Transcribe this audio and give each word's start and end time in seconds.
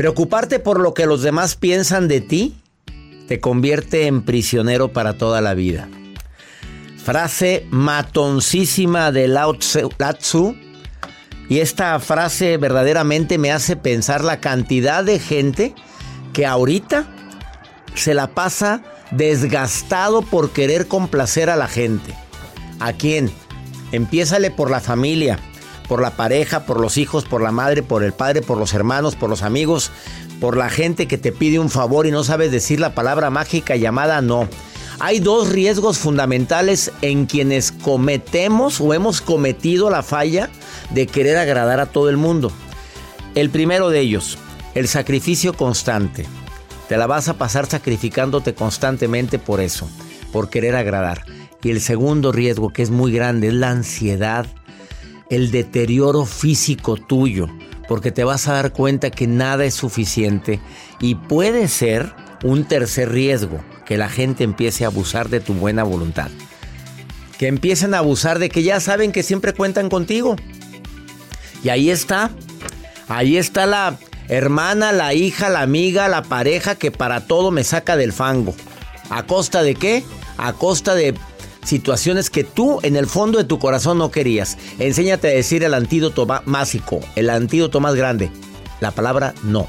Preocuparte 0.00 0.60
por 0.60 0.80
lo 0.80 0.94
que 0.94 1.04
los 1.04 1.20
demás 1.20 1.56
piensan 1.56 2.08
de 2.08 2.22
ti 2.22 2.56
te 3.28 3.38
convierte 3.38 4.06
en 4.06 4.22
prisionero 4.22 4.94
para 4.94 5.18
toda 5.18 5.42
la 5.42 5.52
vida. 5.52 5.90
Frase 7.04 7.66
matoncísima 7.68 9.12
de 9.12 9.28
Lao 9.28 9.58
Tzu. 9.58 10.56
Y 11.50 11.58
esta 11.58 12.00
frase 12.00 12.56
verdaderamente 12.56 13.36
me 13.36 13.52
hace 13.52 13.76
pensar 13.76 14.24
la 14.24 14.40
cantidad 14.40 15.04
de 15.04 15.18
gente 15.18 15.74
que 16.32 16.46
ahorita 16.46 17.06
se 17.94 18.14
la 18.14 18.28
pasa 18.28 18.82
desgastado 19.10 20.22
por 20.22 20.52
querer 20.52 20.88
complacer 20.88 21.50
a 21.50 21.56
la 21.56 21.68
gente. 21.68 22.14
¿A 22.78 22.94
quién? 22.94 23.30
Empiézale 23.92 24.50
por 24.50 24.70
la 24.70 24.80
familia 24.80 25.38
por 25.90 26.00
la 26.00 26.12
pareja, 26.12 26.66
por 26.66 26.78
los 26.78 26.98
hijos, 26.98 27.24
por 27.24 27.42
la 27.42 27.50
madre, 27.50 27.82
por 27.82 28.04
el 28.04 28.12
padre, 28.12 28.42
por 28.42 28.58
los 28.58 28.74
hermanos, 28.74 29.16
por 29.16 29.28
los 29.28 29.42
amigos, 29.42 29.90
por 30.40 30.56
la 30.56 30.70
gente 30.70 31.08
que 31.08 31.18
te 31.18 31.32
pide 31.32 31.58
un 31.58 31.68
favor 31.68 32.06
y 32.06 32.12
no 32.12 32.22
sabes 32.22 32.52
decir 32.52 32.78
la 32.78 32.94
palabra 32.94 33.28
mágica 33.28 33.74
llamada 33.74 34.22
no. 34.22 34.48
Hay 35.00 35.18
dos 35.18 35.48
riesgos 35.48 35.98
fundamentales 35.98 36.92
en 37.02 37.26
quienes 37.26 37.72
cometemos 37.72 38.80
o 38.80 38.94
hemos 38.94 39.20
cometido 39.20 39.90
la 39.90 40.04
falla 40.04 40.48
de 40.90 41.08
querer 41.08 41.36
agradar 41.38 41.80
a 41.80 41.86
todo 41.86 42.08
el 42.08 42.16
mundo. 42.16 42.52
El 43.34 43.50
primero 43.50 43.88
de 43.88 43.98
ellos, 43.98 44.38
el 44.76 44.86
sacrificio 44.86 45.54
constante. 45.54 46.24
Te 46.88 46.98
la 46.98 47.08
vas 47.08 47.26
a 47.26 47.34
pasar 47.34 47.66
sacrificándote 47.66 48.54
constantemente 48.54 49.40
por 49.40 49.60
eso, 49.60 49.90
por 50.30 50.50
querer 50.50 50.76
agradar. 50.76 51.24
Y 51.64 51.72
el 51.72 51.80
segundo 51.80 52.30
riesgo, 52.30 52.72
que 52.72 52.82
es 52.82 52.90
muy 52.90 53.10
grande, 53.10 53.48
es 53.48 53.54
la 53.54 53.70
ansiedad 53.70 54.46
el 55.30 55.50
deterioro 55.50 56.26
físico 56.26 56.96
tuyo, 56.96 57.48
porque 57.88 58.10
te 58.12 58.24
vas 58.24 58.48
a 58.48 58.54
dar 58.54 58.72
cuenta 58.72 59.10
que 59.10 59.26
nada 59.26 59.64
es 59.64 59.74
suficiente 59.74 60.60
y 61.00 61.14
puede 61.14 61.68
ser 61.68 62.12
un 62.42 62.64
tercer 62.64 63.10
riesgo, 63.10 63.64
que 63.86 63.96
la 63.96 64.08
gente 64.08 64.44
empiece 64.44 64.84
a 64.84 64.88
abusar 64.88 65.28
de 65.28 65.40
tu 65.40 65.54
buena 65.54 65.82
voluntad. 65.82 66.30
Que 67.38 67.46
empiecen 67.46 67.94
a 67.94 67.98
abusar 67.98 68.38
de 68.38 68.50
que 68.50 68.62
ya 68.62 68.80
saben 68.80 69.12
que 69.12 69.22
siempre 69.22 69.54
cuentan 69.54 69.88
contigo. 69.88 70.36
Y 71.64 71.70
ahí 71.70 71.90
está, 71.90 72.30
ahí 73.08 73.36
está 73.36 73.66
la 73.66 73.98
hermana, 74.28 74.92
la 74.92 75.14
hija, 75.14 75.48
la 75.48 75.62
amiga, 75.62 76.08
la 76.08 76.22
pareja 76.22 76.74
que 76.74 76.90
para 76.90 77.26
todo 77.26 77.50
me 77.50 77.64
saca 77.64 77.96
del 77.96 78.12
fango. 78.12 78.54
¿A 79.10 79.24
costa 79.24 79.62
de 79.62 79.74
qué? 79.74 80.04
A 80.36 80.52
costa 80.52 80.94
de 80.94 81.14
situaciones 81.64 82.30
que 82.30 82.44
tú 82.44 82.80
en 82.82 82.96
el 82.96 83.06
fondo 83.06 83.38
de 83.38 83.44
tu 83.44 83.58
corazón 83.58 83.98
no 83.98 84.10
querías. 84.10 84.58
Enséñate 84.78 85.28
a 85.28 85.32
decir 85.32 85.62
el 85.62 85.74
antídoto 85.74 86.26
mágico, 86.44 87.00
el 87.16 87.30
antídoto 87.30 87.80
más 87.80 87.94
grande, 87.94 88.30
la 88.80 88.90
palabra 88.90 89.34
no. 89.42 89.66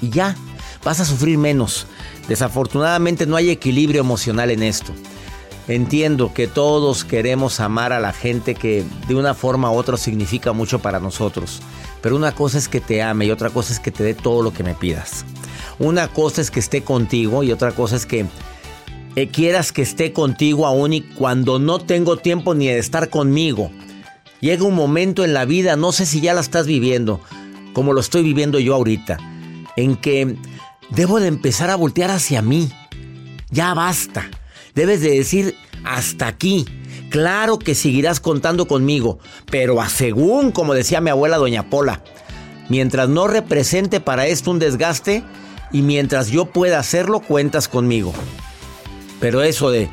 Y 0.00 0.10
ya, 0.10 0.36
vas 0.84 1.00
a 1.00 1.04
sufrir 1.04 1.38
menos. 1.38 1.86
Desafortunadamente 2.28 3.26
no 3.26 3.36
hay 3.36 3.50
equilibrio 3.50 4.00
emocional 4.00 4.50
en 4.50 4.62
esto. 4.62 4.92
Entiendo 5.68 6.34
que 6.34 6.48
todos 6.48 7.04
queremos 7.04 7.60
amar 7.60 7.92
a 7.92 8.00
la 8.00 8.12
gente 8.12 8.54
que 8.54 8.84
de 9.06 9.14
una 9.14 9.34
forma 9.34 9.70
u 9.70 9.76
otra 9.76 9.96
significa 9.96 10.52
mucho 10.52 10.80
para 10.80 10.98
nosotros. 10.98 11.60
Pero 12.00 12.16
una 12.16 12.32
cosa 12.32 12.58
es 12.58 12.68
que 12.68 12.80
te 12.80 13.00
ame 13.00 13.26
y 13.26 13.30
otra 13.30 13.50
cosa 13.50 13.72
es 13.72 13.78
que 13.78 13.92
te 13.92 14.02
dé 14.02 14.14
todo 14.14 14.42
lo 14.42 14.52
que 14.52 14.64
me 14.64 14.74
pidas. 14.74 15.24
Una 15.78 16.08
cosa 16.08 16.40
es 16.40 16.50
que 16.50 16.60
esté 16.60 16.82
contigo 16.82 17.44
y 17.44 17.52
otra 17.52 17.72
cosa 17.72 17.94
es 17.94 18.06
que 18.06 18.26
eh, 19.14 19.28
quieras 19.28 19.72
que 19.72 19.82
esté 19.82 20.12
contigo 20.12 20.66
aún 20.66 20.92
y 20.92 21.00
cuando 21.02 21.58
no 21.58 21.78
tengo 21.78 22.16
tiempo 22.16 22.54
ni 22.54 22.68
de 22.68 22.78
estar 22.78 23.10
conmigo. 23.10 23.70
Llega 24.40 24.64
un 24.64 24.74
momento 24.74 25.24
en 25.24 25.34
la 25.34 25.44
vida, 25.44 25.76
no 25.76 25.92
sé 25.92 26.06
si 26.06 26.20
ya 26.20 26.34
la 26.34 26.40
estás 26.40 26.66
viviendo, 26.66 27.20
como 27.74 27.92
lo 27.92 28.00
estoy 28.00 28.22
viviendo 28.22 28.58
yo 28.58 28.74
ahorita, 28.74 29.18
en 29.76 29.96
que 29.96 30.36
debo 30.90 31.20
de 31.20 31.28
empezar 31.28 31.70
a 31.70 31.76
voltear 31.76 32.10
hacia 32.10 32.42
mí. 32.42 32.70
Ya 33.50 33.74
basta. 33.74 34.28
Debes 34.74 35.00
de 35.02 35.10
decir 35.10 35.54
hasta 35.84 36.26
aquí. 36.26 36.66
Claro 37.10 37.58
que 37.58 37.74
seguirás 37.74 38.20
contando 38.20 38.66
conmigo, 38.66 39.18
pero 39.50 39.80
a 39.82 39.88
según, 39.90 40.50
como 40.50 40.72
decía 40.72 41.02
mi 41.02 41.10
abuela 41.10 41.36
doña 41.36 41.68
Pola, 41.68 42.02
mientras 42.70 43.10
no 43.10 43.28
represente 43.28 44.00
para 44.00 44.26
esto 44.26 44.50
un 44.50 44.58
desgaste 44.58 45.22
y 45.72 45.82
mientras 45.82 46.28
yo 46.28 46.46
pueda 46.46 46.78
hacerlo, 46.78 47.20
cuentas 47.20 47.68
conmigo. 47.68 48.14
Pero 49.22 49.42
eso 49.44 49.70
de... 49.70 49.88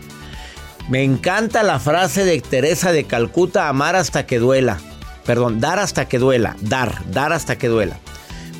Me 0.89 1.03
encanta 1.03 1.61
la 1.61 1.79
frase 1.79 2.25
de 2.25 2.41
Teresa 2.41 2.91
de 2.91 3.03
Calcuta, 3.03 3.69
amar 3.69 3.95
hasta 3.95 4.25
que 4.25 4.39
duela. 4.39 4.79
Perdón, 5.23 5.59
dar 5.59 5.77
hasta 5.77 6.07
que 6.07 6.17
duela. 6.17 6.57
Dar, 6.61 7.03
dar 7.11 7.31
hasta 7.31 7.55
que 7.59 7.67
duela. 7.67 7.99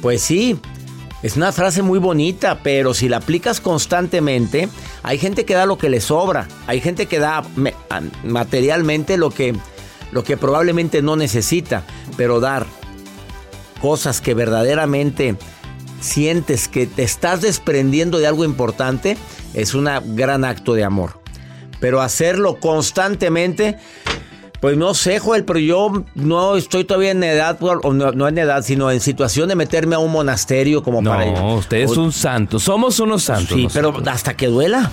Pues 0.04 0.22
sí, 0.22 0.60
es 1.24 1.36
una 1.38 1.52
frase 1.52 1.82
muy 1.82 1.98
bonita, 1.98 2.60
pero 2.62 2.94
si 2.94 3.10
la 3.10 3.18
aplicas 3.18 3.60
constantemente, 3.62 4.70
hay 5.02 5.18
gente 5.18 5.44
que 5.44 5.56
da 5.56 5.66
lo 5.66 5.80
que 5.80 5.90
le 5.90 6.02
sobra. 6.02 6.48
Hay 6.68 6.82
gente 6.82 7.08
que 7.08 7.18
da 7.18 7.44
materialmente 8.24 9.18
lo 9.18 9.32
que, 9.32 9.56
lo 10.12 10.24
que 10.24 10.38
probablemente 10.38 11.02
no 11.02 11.16
necesita. 11.16 11.82
Pero 12.16 12.40
dar 12.40 12.68
cosas 13.82 14.22
que 14.22 14.36
verdaderamente 14.36 15.36
sientes 16.00 16.68
que 16.68 16.88
te 16.88 17.04
estás 17.04 17.42
desprendiendo 17.42 18.20
de 18.20 18.28
algo 18.28 18.44
importante, 18.46 19.18
es 19.54 19.74
un 19.74 19.90
gran 20.16 20.46
acto 20.46 20.74
de 20.74 20.84
amor. 20.84 21.20
Pero 21.80 22.02
hacerlo 22.02 22.60
constantemente, 22.60 23.78
pues 24.60 24.76
no 24.76 24.94
sé, 24.94 25.20
Joel, 25.20 25.46
pero 25.46 25.60
yo 25.60 26.04
no 26.16 26.58
estoy 26.58 26.84
todavía 26.84 27.12
en 27.12 27.24
edad, 27.24 27.60
no, 27.60 28.12
no 28.12 28.28
en 28.28 28.38
edad, 28.38 28.64
sino 28.64 28.92
en 28.92 29.00
situación 29.00 29.48
de 29.50 29.56
meterme 29.56 29.96
a 29.96 30.00
un 30.00 30.12
monasterio 30.12 30.84
como 30.84 31.02
para... 31.02 31.26
No, 31.26 31.56
usted 31.56 31.78
es 31.78 31.96
un 31.96 32.12
santo, 32.12 32.60
somos 32.60 33.00
unos 33.00 33.24
santos. 33.24 33.56
Sí, 33.56 33.68
pero 33.74 33.94
hasta 34.06 34.36
que 34.36 34.48
duela. 34.48 34.92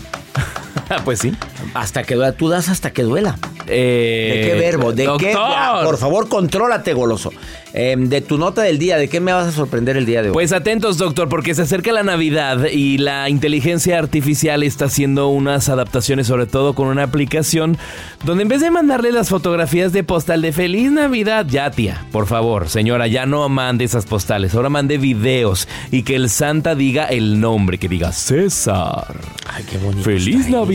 pues 1.05 1.21
sí. 1.21 1.33
Hasta 1.75 2.03
que 2.05 2.15
duela, 2.15 2.33
tú 2.33 2.49
das 2.49 2.69
hasta 2.69 2.93
que 2.93 3.03
duela. 3.03 3.39
Eh, 3.69 4.33
¿De 4.35 4.49
qué 4.49 4.59
verbo? 4.59 4.93
¿De 4.93 5.09
qué? 5.19 5.37
por 5.85 5.99
favor, 5.99 6.29
contrólate, 6.29 6.93
goloso. 6.93 7.33
Em, 7.79 8.09
de 8.09 8.23
tu 8.23 8.39
nota 8.39 8.63
del 8.63 8.79
día, 8.79 8.97
¿de 8.97 9.09
qué 9.09 9.21
me 9.21 9.35
vas 9.35 9.49
a 9.49 9.53
sorprender 9.53 9.99
el 9.99 10.07
día 10.07 10.23
de 10.23 10.29
hoy? 10.29 10.33
Pues 10.33 10.53
atentos, 10.53 10.97
doctor, 10.97 11.29
porque 11.29 11.55
se 11.55 11.63
acerca 11.63 11.93
la 11.93 12.03
Navidad 12.03 12.67
y 12.73 12.97
la 12.97 13.29
inteligencia 13.29 13.99
artificial 13.99 14.63
está 14.63 14.87
haciendo 14.87 15.29
unas 15.29 15.69
adaptaciones, 15.69 16.27
sobre 16.27 16.47
todo 16.47 16.75
con 16.75 16.89
una 16.89 17.03
aplicación 17.03 17.77
donde 18.25 18.45
en 18.45 18.49
vez 18.49 18.63
de 18.63 18.71
mandarle 18.71 19.13
las 19.13 19.29
fotografías 19.29 19.93
de 19.93 20.05
postal 20.05 20.41
de 20.41 20.53
Feliz 20.53 20.91
Navidad, 20.91 21.45
ya 21.47 21.71
tía, 21.71 22.07
por 22.13 22.27
favor, 22.27 22.71
señora, 22.71 23.09
ya 23.09 23.27
no 23.27 23.47
mande 23.51 23.85
esas 23.85 24.07
postales, 24.07 24.55
ahora 24.55 24.71
mande 24.71 24.97
videos 24.97 25.69
y 25.91 26.03
que 26.03 26.17
el 26.17 26.31
Santa 26.31 26.75
diga 26.75 27.05
el 27.05 27.41
nombre, 27.41 27.77
que 27.77 27.89
diga 27.89 28.13
César. 28.13 29.21
Ay, 29.53 29.65
qué 29.71 29.77
bonito. 29.77 30.03
Feliz 30.03 30.49
Navidad. 30.49 30.66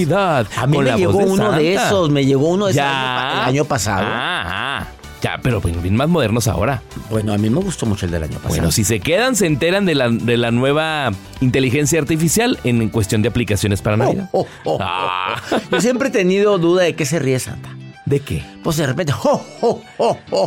A 0.57 0.67
mí 0.67 0.77
me 0.77 0.97
llegó 0.97 1.17
uno 1.19 1.51
de 1.51 1.73
esos, 1.75 2.09
me 2.09 2.25
llegó 2.25 2.49
uno 2.49 2.65
de 2.65 2.71
esos 2.71 2.83
el 2.83 2.87
año 2.87 3.65
pasado. 3.65 4.05
Ah, 4.07 4.87
ya, 5.21 5.39
pero 5.41 5.61
bien 5.61 5.95
más 5.95 6.09
modernos 6.09 6.47
ahora. 6.47 6.81
Bueno, 7.11 7.33
a 7.33 7.37
mí 7.37 7.49
me 7.49 7.59
gustó 7.59 7.85
mucho 7.85 8.07
el 8.07 8.11
del 8.11 8.23
año 8.23 8.35
pasado. 8.37 8.55
Bueno, 8.55 8.71
si 8.71 8.83
se 8.83 8.99
quedan, 8.99 9.35
se 9.35 9.45
enteran 9.45 9.85
de 9.85 9.93
la, 9.93 10.09
de 10.09 10.37
la 10.37 10.49
nueva 10.49 11.11
inteligencia 11.41 11.99
artificial 11.99 12.59
en 12.63 12.89
cuestión 12.89 13.21
de 13.21 13.29
aplicaciones 13.29 13.81
para 13.81 13.97
Navidad. 13.97 14.29
Oh, 14.31 14.47
oh, 14.63 14.73
oh, 14.73 14.77
ah. 14.81 15.35
Yo 15.71 15.79
siempre 15.79 16.07
he 16.09 16.11
tenido 16.11 16.57
duda 16.57 16.83
de 16.83 16.95
qué 16.95 17.05
se 17.05 17.19
ríe 17.19 17.37
Santa. 17.39 17.69
¿De 18.05 18.19
qué? 18.19 18.43
Pues 18.63 18.77
de 18.77 18.87
repente, 18.87 19.13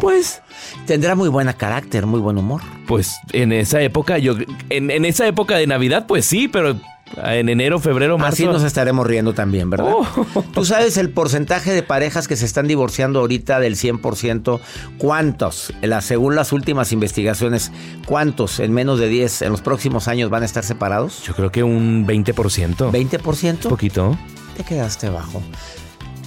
Pues 0.01 0.43
tendrá 0.87 1.15
muy 1.15 1.29
buen 1.29 1.51
carácter, 1.53 2.05
muy 2.05 2.21
buen 2.21 2.37
humor. 2.37 2.61
Pues 2.87 3.15
en 3.33 3.53
esa 3.53 3.81
época, 3.81 4.19
yo, 4.19 4.35
en, 4.71 4.91
en 4.91 5.05
esa 5.05 5.27
época 5.27 5.57
de 5.57 5.67
Navidad, 5.67 6.07
pues 6.07 6.27
sí, 6.27 6.49
pero 6.49 6.77
En 7.23 7.49
enero, 7.49 7.79
febrero, 7.79 8.19
marzo. 8.19 8.35
Así 8.35 8.47
nos 8.47 8.63
estaremos 8.63 9.07
riendo 9.07 9.35
también, 9.35 9.71
¿verdad? 9.71 9.93
Oh. 9.97 10.45
Tú 10.53 10.65
sabes 10.65 10.97
el 10.97 11.11
porcentaje 11.11 11.73
de 11.73 11.83
parejas 11.83 12.29
que 12.29 12.37
se 12.37 12.45
están 12.45 12.67
divorciando 12.67 13.21
ahorita 13.21 13.61
del 13.61 13.77
100%. 13.77 14.61
¿Cuántos? 14.99 15.73
Según 16.01 16.35
las 16.35 16.53
últimas 16.53 16.93
investigaciones, 16.93 17.73
¿cuántos 18.07 18.61
en 18.61 18.73
menos 18.73 18.99
de 18.99 19.09
10 19.09 19.43
en 19.43 19.51
los 19.51 19.61
próximos 19.61 20.09
años 20.09 20.31
van 20.31 20.43
a 20.43 20.47
estar 20.47 20.65
separados? 20.65 21.23
Yo 21.25 21.35
creo 21.35 21.51
que 21.51 21.63
un 21.63 22.07
20%. 22.07 22.91
¿20%? 22.91 23.69
poquito. 23.69 24.19
Te 24.57 24.65
quedaste 24.65 25.09
bajo. 25.09 25.43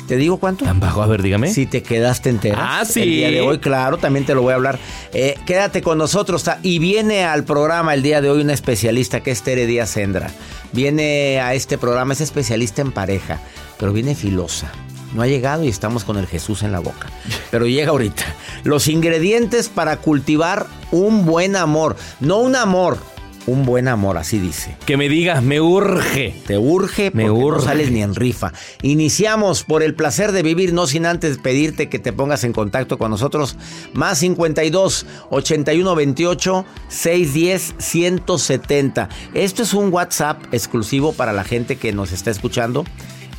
¿Te 0.07 0.15
digo 0.15 0.37
cuánto? 0.37 0.63
¿Tan 0.63 0.79
bajo? 0.79 1.03
A 1.03 1.07
ver, 1.07 1.21
dígame. 1.21 1.53
Si 1.53 1.65
te 1.65 1.83
quedaste 1.83 2.29
entera. 2.29 2.79
Ah, 2.79 2.85
sí. 2.85 3.01
El 3.01 3.09
día 3.09 3.31
de 3.31 3.41
hoy, 3.41 3.59
claro, 3.59 3.97
también 3.97 4.25
te 4.25 4.33
lo 4.33 4.41
voy 4.41 4.53
a 4.53 4.55
hablar. 4.55 4.79
Eh, 5.13 5.35
quédate 5.45 5.81
con 5.81 5.97
nosotros. 5.97 6.45
Y 6.63 6.79
viene 6.79 7.25
al 7.25 7.43
programa 7.43 7.93
el 7.93 8.01
día 8.01 8.21
de 8.21 8.29
hoy 8.29 8.41
una 8.41 8.53
especialista 8.53 9.19
que 9.19 9.31
es 9.31 9.41
Tere 9.43 9.65
Díaz 9.65 9.89
Sendra. 9.89 10.31
Viene 10.71 11.41
a 11.41 11.53
este 11.53 11.77
programa, 11.77 12.13
es 12.13 12.21
especialista 12.21 12.81
en 12.81 12.93
pareja, 12.93 13.41
pero 13.77 13.91
viene 13.91 14.15
filosa. 14.15 14.71
No 15.13 15.21
ha 15.21 15.27
llegado 15.27 15.63
y 15.63 15.69
estamos 15.69 16.03
con 16.03 16.17
el 16.17 16.27
Jesús 16.27 16.63
en 16.63 16.71
la 16.71 16.79
boca. 16.79 17.07
Pero 17.51 17.65
llega 17.65 17.91
ahorita. 17.91 18.23
Los 18.63 18.87
ingredientes 18.87 19.69
para 19.69 19.97
cultivar 19.97 20.67
un 20.91 21.25
buen 21.25 21.55
amor. 21.55 21.95
No 22.19 22.39
un 22.39 22.57
amor, 22.57 22.97
un 23.47 23.65
buen 23.65 23.87
amor, 23.87 24.17
así 24.17 24.37
dice. 24.39 24.75
Que 24.85 24.97
me 24.97 25.09
diga, 25.09 25.41
me 25.41 25.59
urge. 25.61 26.35
Te 26.45 26.57
urge 26.57 27.11
Me 27.13 27.25
porque 27.25 27.39
no 27.39 27.45
urge. 27.47 27.65
sales 27.65 27.91
ni 27.91 28.03
en 28.03 28.13
rifa. 28.13 28.51
Iniciamos 28.81 29.63
por 29.63 29.81
el 29.81 29.95
placer 29.95 30.33
de 30.33 30.43
vivir, 30.43 30.73
no 30.73 30.85
sin 30.85 31.05
antes 31.05 31.37
pedirte 31.37 31.89
que 31.89 31.97
te 31.97 32.13
pongas 32.13 32.43
en 32.43 32.53
contacto 32.53 32.97
con 32.97 33.09
nosotros. 33.09 33.55
Más 33.93 34.19
52 34.19 35.05
81 35.29 35.95
28 35.95 36.65
610 36.89 37.75
170. 37.77 39.09
Esto 39.33 39.63
es 39.63 39.73
un 39.73 39.91
WhatsApp 39.93 40.53
exclusivo 40.53 41.13
para 41.13 41.33
la 41.33 41.43
gente 41.43 41.77
que 41.77 41.93
nos 41.93 42.11
está 42.11 42.31
escuchando 42.31 42.83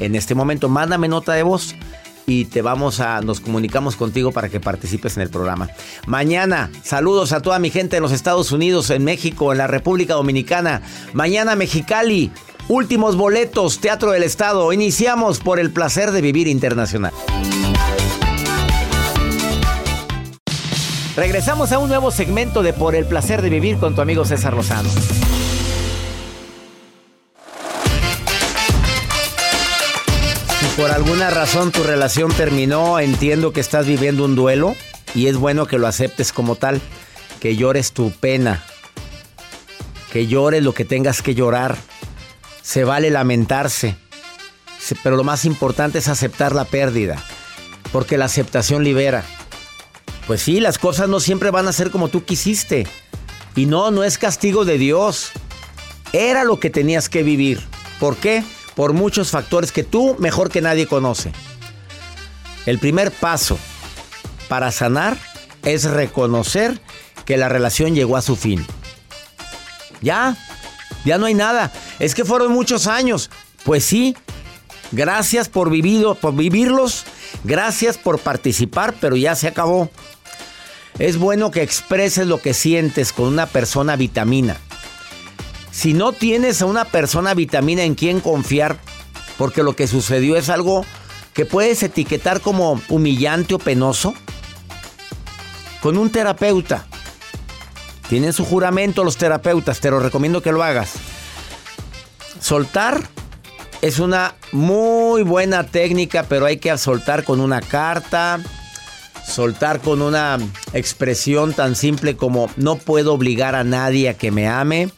en 0.01 0.15
este 0.15 0.35
momento. 0.35 0.69
Mándame 0.69 1.09
nota 1.09 1.35
de 1.35 1.43
voz 1.43 1.75
y 2.29 2.45
te 2.45 2.61
vamos 2.61 3.01
a 3.01 3.23
nos 3.23 3.41
comunicamos 3.41 3.97
contigo 3.97 4.31
para 4.33 4.51
que 4.51 4.61
participes 4.61 5.17
en 5.17 5.23
el 5.23 5.31
programa. 5.31 5.71
Mañana, 6.07 6.71
saludos 6.85 7.33
a 7.33 7.41
toda 7.41 7.59
mi 7.59 7.71
gente 7.71 7.97
en 7.97 8.03
los 8.03 8.13
Estados 8.13 8.53
Unidos, 8.53 8.91
en 8.91 9.03
México, 9.03 9.51
en 9.51 9.59
la 9.59 9.67
República 9.67 10.15
Dominicana. 10.15 10.83
Mañana 11.15 11.57
Mexicali, 11.57 12.31
últimos 12.69 13.17
boletos, 13.17 13.81
Teatro 13.81 14.13
del 14.13 14.23
Estado. 14.23 14.73
Iniciamos 14.75 15.41
por 15.41 15.59
el 15.59 15.71
placer 15.71 16.13
de 16.13 16.21
vivir 16.21 16.49
internacional. 16.49 17.15
Regresamos 21.17 21.73
a 21.73 21.79
un 21.79 21.89
nuevo 21.89 22.11
segmento 22.11 22.63
de 22.63 22.73
Por 22.73 22.95
el 22.95 23.07
placer 23.07 23.43
de 23.43 23.49
vivir 23.49 23.79
con 23.79 23.95
tu 23.95 24.03
amigo 24.03 24.25
César 24.25 24.55
Lozano. 24.55 24.91
Por 30.79 30.93
alguna 30.93 31.29
razón 31.29 31.73
tu 31.73 31.83
relación 31.83 32.31
terminó, 32.33 33.01
entiendo 33.01 33.53
que 33.53 33.59
estás 33.61 33.85
viviendo 33.85 34.25
un 34.25 34.37
duelo 34.37 34.77
y 35.13 35.27
es 35.27 35.37
bueno 35.37 35.67
que 35.67 35.77
lo 35.77 35.89
aceptes 35.89 36.33
como 36.33 36.55
tal, 36.55 36.81
que 37.41 37.57
llores 37.57 37.91
tu 37.91 38.13
pena, 38.13 38.65
que 40.13 40.29
llores 40.29 40.63
lo 40.63 40.75
que 40.75 40.85
tengas 40.85 41.21
que 41.21 41.35
llorar. 41.35 41.77
Se 42.63 42.85
vale 42.85 43.11
lamentarse, 43.11 43.97
Se- 44.79 44.95
pero 45.03 45.17
lo 45.17 45.25
más 45.25 45.45
importante 45.45 45.99
es 45.99 46.07
aceptar 46.07 46.55
la 46.55 46.65
pérdida, 46.65 47.21
porque 47.91 48.17
la 48.17 48.27
aceptación 48.27 48.85
libera. 48.85 49.25
Pues 50.29 50.43
sí, 50.43 50.61
las 50.61 50.79
cosas 50.79 51.09
no 51.09 51.19
siempre 51.19 51.51
van 51.51 51.67
a 51.67 51.73
ser 51.73 51.91
como 51.91 52.09
tú 52.09 52.25
quisiste. 52.25 52.87
Y 53.57 53.67
no, 53.67 53.91
no 53.91 54.05
es 54.05 54.17
castigo 54.19 54.65
de 54.65 54.79
Dios. 54.79 55.31
Era 56.13 56.45
lo 56.45 56.61
que 56.61 56.71
tenías 56.71 57.09
que 57.09 57.25
vivir. 57.25 57.61
¿Por 57.99 58.17
qué? 58.17 58.45
Por 58.79 58.93
muchos 58.93 59.33
factores 59.33 59.73
que 59.73 59.83
tú 59.83 60.15
mejor 60.21 60.51
que 60.51 60.61
nadie 60.61 60.87
conoce. 60.87 61.33
El 62.65 62.79
primer 62.79 63.11
paso 63.11 63.59
para 64.49 64.71
sanar 64.71 65.19
es 65.65 65.83
reconocer 65.83 66.81
que 67.25 67.37
la 67.37 67.49
relación 67.49 67.97
llegó 67.97 68.17
a 68.17 68.23
su 68.23 68.37
fin. 68.37 68.65
Ya, 70.01 70.37
ya 71.05 71.19
no 71.19 71.27
hay 71.27 71.35
nada. 71.35 71.73
Es 71.99 72.15
que 72.15 72.25
fueron 72.25 72.53
muchos 72.53 72.87
años. 72.87 73.31
Pues 73.65 73.85
sí, 73.85 74.17
gracias 74.93 75.49
por, 75.49 75.71
vivido, 75.71 76.15
por 76.15 76.37
vivirlos, 76.37 77.05
gracias 77.43 77.99
por 77.99 78.21
participar, 78.21 78.95
pero 79.01 79.17
ya 79.17 79.35
se 79.35 79.49
acabó. 79.49 79.91
Es 81.01 81.17
bueno 81.17 81.51
que 81.51 81.63
expreses 81.63 82.29
lo 82.29 82.41
que 82.41 82.55
sientes 82.55 83.13
con 83.13 83.27
una 83.27 83.47
persona 83.47 83.97
vitamina. 83.97 84.57
Si 85.79 85.95
no 85.95 86.11
tienes 86.11 86.61
a 86.61 86.67
una 86.67 86.87
persona 86.87 87.35
vitamina 87.35 87.85
en 87.85 87.95
quien 87.95 88.19
confiar, 88.19 88.79
porque 89.37 89.63
lo 89.63 89.77
que 89.77 89.87
sucedió 89.87 90.35
es 90.35 90.49
algo 90.49 90.85
que 91.35 91.47
puedes 91.47 91.85
etiquetar 91.85 92.41
como 92.41 92.83
humillante 92.89 93.55
o 93.55 93.61
penoso, 93.61 94.13
con 95.81 95.97
un 95.97 96.11
terapeuta. 96.11 96.89
Tienen 98.09 98.33
su 98.33 98.45
juramento 98.45 99.05
los 99.05 99.19
terapeutas, 99.19 99.79
te 99.79 99.93
lo 99.93 100.01
recomiendo 100.01 100.43
que 100.43 100.51
lo 100.51 100.65
hagas. 100.65 100.95
Soltar 102.41 103.01
es 103.81 104.01
una 104.01 104.35
muy 104.51 105.23
buena 105.23 105.63
técnica, 105.63 106.25
pero 106.29 106.47
hay 106.47 106.57
que 106.57 106.77
soltar 106.77 107.23
con 107.23 107.41
una 107.41 107.61
carta, 107.61 108.41
soltar 109.25 109.81
con 109.81 110.03
una 110.03 110.39
expresión 110.73 111.53
tan 111.53 111.77
simple 111.77 112.17
como 112.17 112.51
no 112.57 112.75
puedo 112.75 113.15
obligar 113.15 113.55
a 113.55 113.63
nadie 113.63 114.09
a 114.09 114.15
que 114.15 114.33
me 114.33 114.49
ame. 114.49 114.91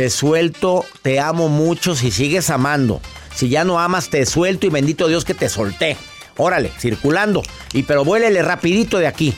Te 0.00 0.08
suelto, 0.08 0.86
te 1.02 1.20
amo 1.20 1.50
mucho 1.50 1.94
si 1.94 2.10
sigues 2.10 2.48
amando. 2.48 3.02
Si 3.34 3.50
ya 3.50 3.64
no 3.64 3.78
amas, 3.78 4.08
te 4.08 4.24
suelto 4.24 4.66
y 4.66 4.70
bendito 4.70 5.08
Dios 5.08 5.26
que 5.26 5.34
te 5.34 5.50
solté. 5.50 5.98
Órale, 6.38 6.72
circulando. 6.78 7.42
Y 7.74 7.82
pero 7.82 8.02
vuélele 8.02 8.40
rapidito 8.40 8.96
de 8.96 9.06
aquí. 9.06 9.34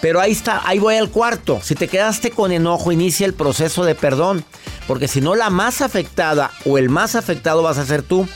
Pero 0.00 0.22
ahí 0.22 0.32
está, 0.32 0.66
ahí 0.66 0.78
voy 0.78 0.96
al 0.96 1.10
cuarto. 1.10 1.60
Si 1.62 1.74
te 1.74 1.88
quedaste 1.88 2.30
con 2.30 2.52
enojo, 2.52 2.90
inicia 2.90 3.26
el 3.26 3.34
proceso 3.34 3.84
de 3.84 3.94
perdón. 3.94 4.46
Porque 4.86 5.08
si 5.08 5.20
no, 5.20 5.34
la 5.34 5.50
más 5.50 5.82
afectada 5.82 6.50
o 6.64 6.78
el 6.78 6.88
más 6.88 7.14
afectado 7.14 7.62
vas 7.62 7.76
a 7.76 7.84
ser 7.84 8.02
tú. 8.02 8.26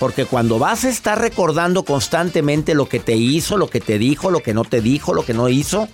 Porque 0.00 0.24
cuando 0.24 0.58
vas 0.58 0.84
a 0.84 0.88
estar 0.88 1.20
recordando 1.20 1.84
constantemente 1.84 2.74
lo 2.74 2.88
que 2.88 2.98
te 2.98 3.14
hizo, 3.14 3.56
lo 3.56 3.70
que 3.70 3.78
te 3.78 3.98
dijo, 3.98 4.32
lo 4.32 4.40
que 4.40 4.52
no 4.52 4.64
te 4.64 4.80
dijo, 4.80 5.14
lo 5.14 5.24
que 5.24 5.32
no 5.32 5.48
hizo, 5.48 5.88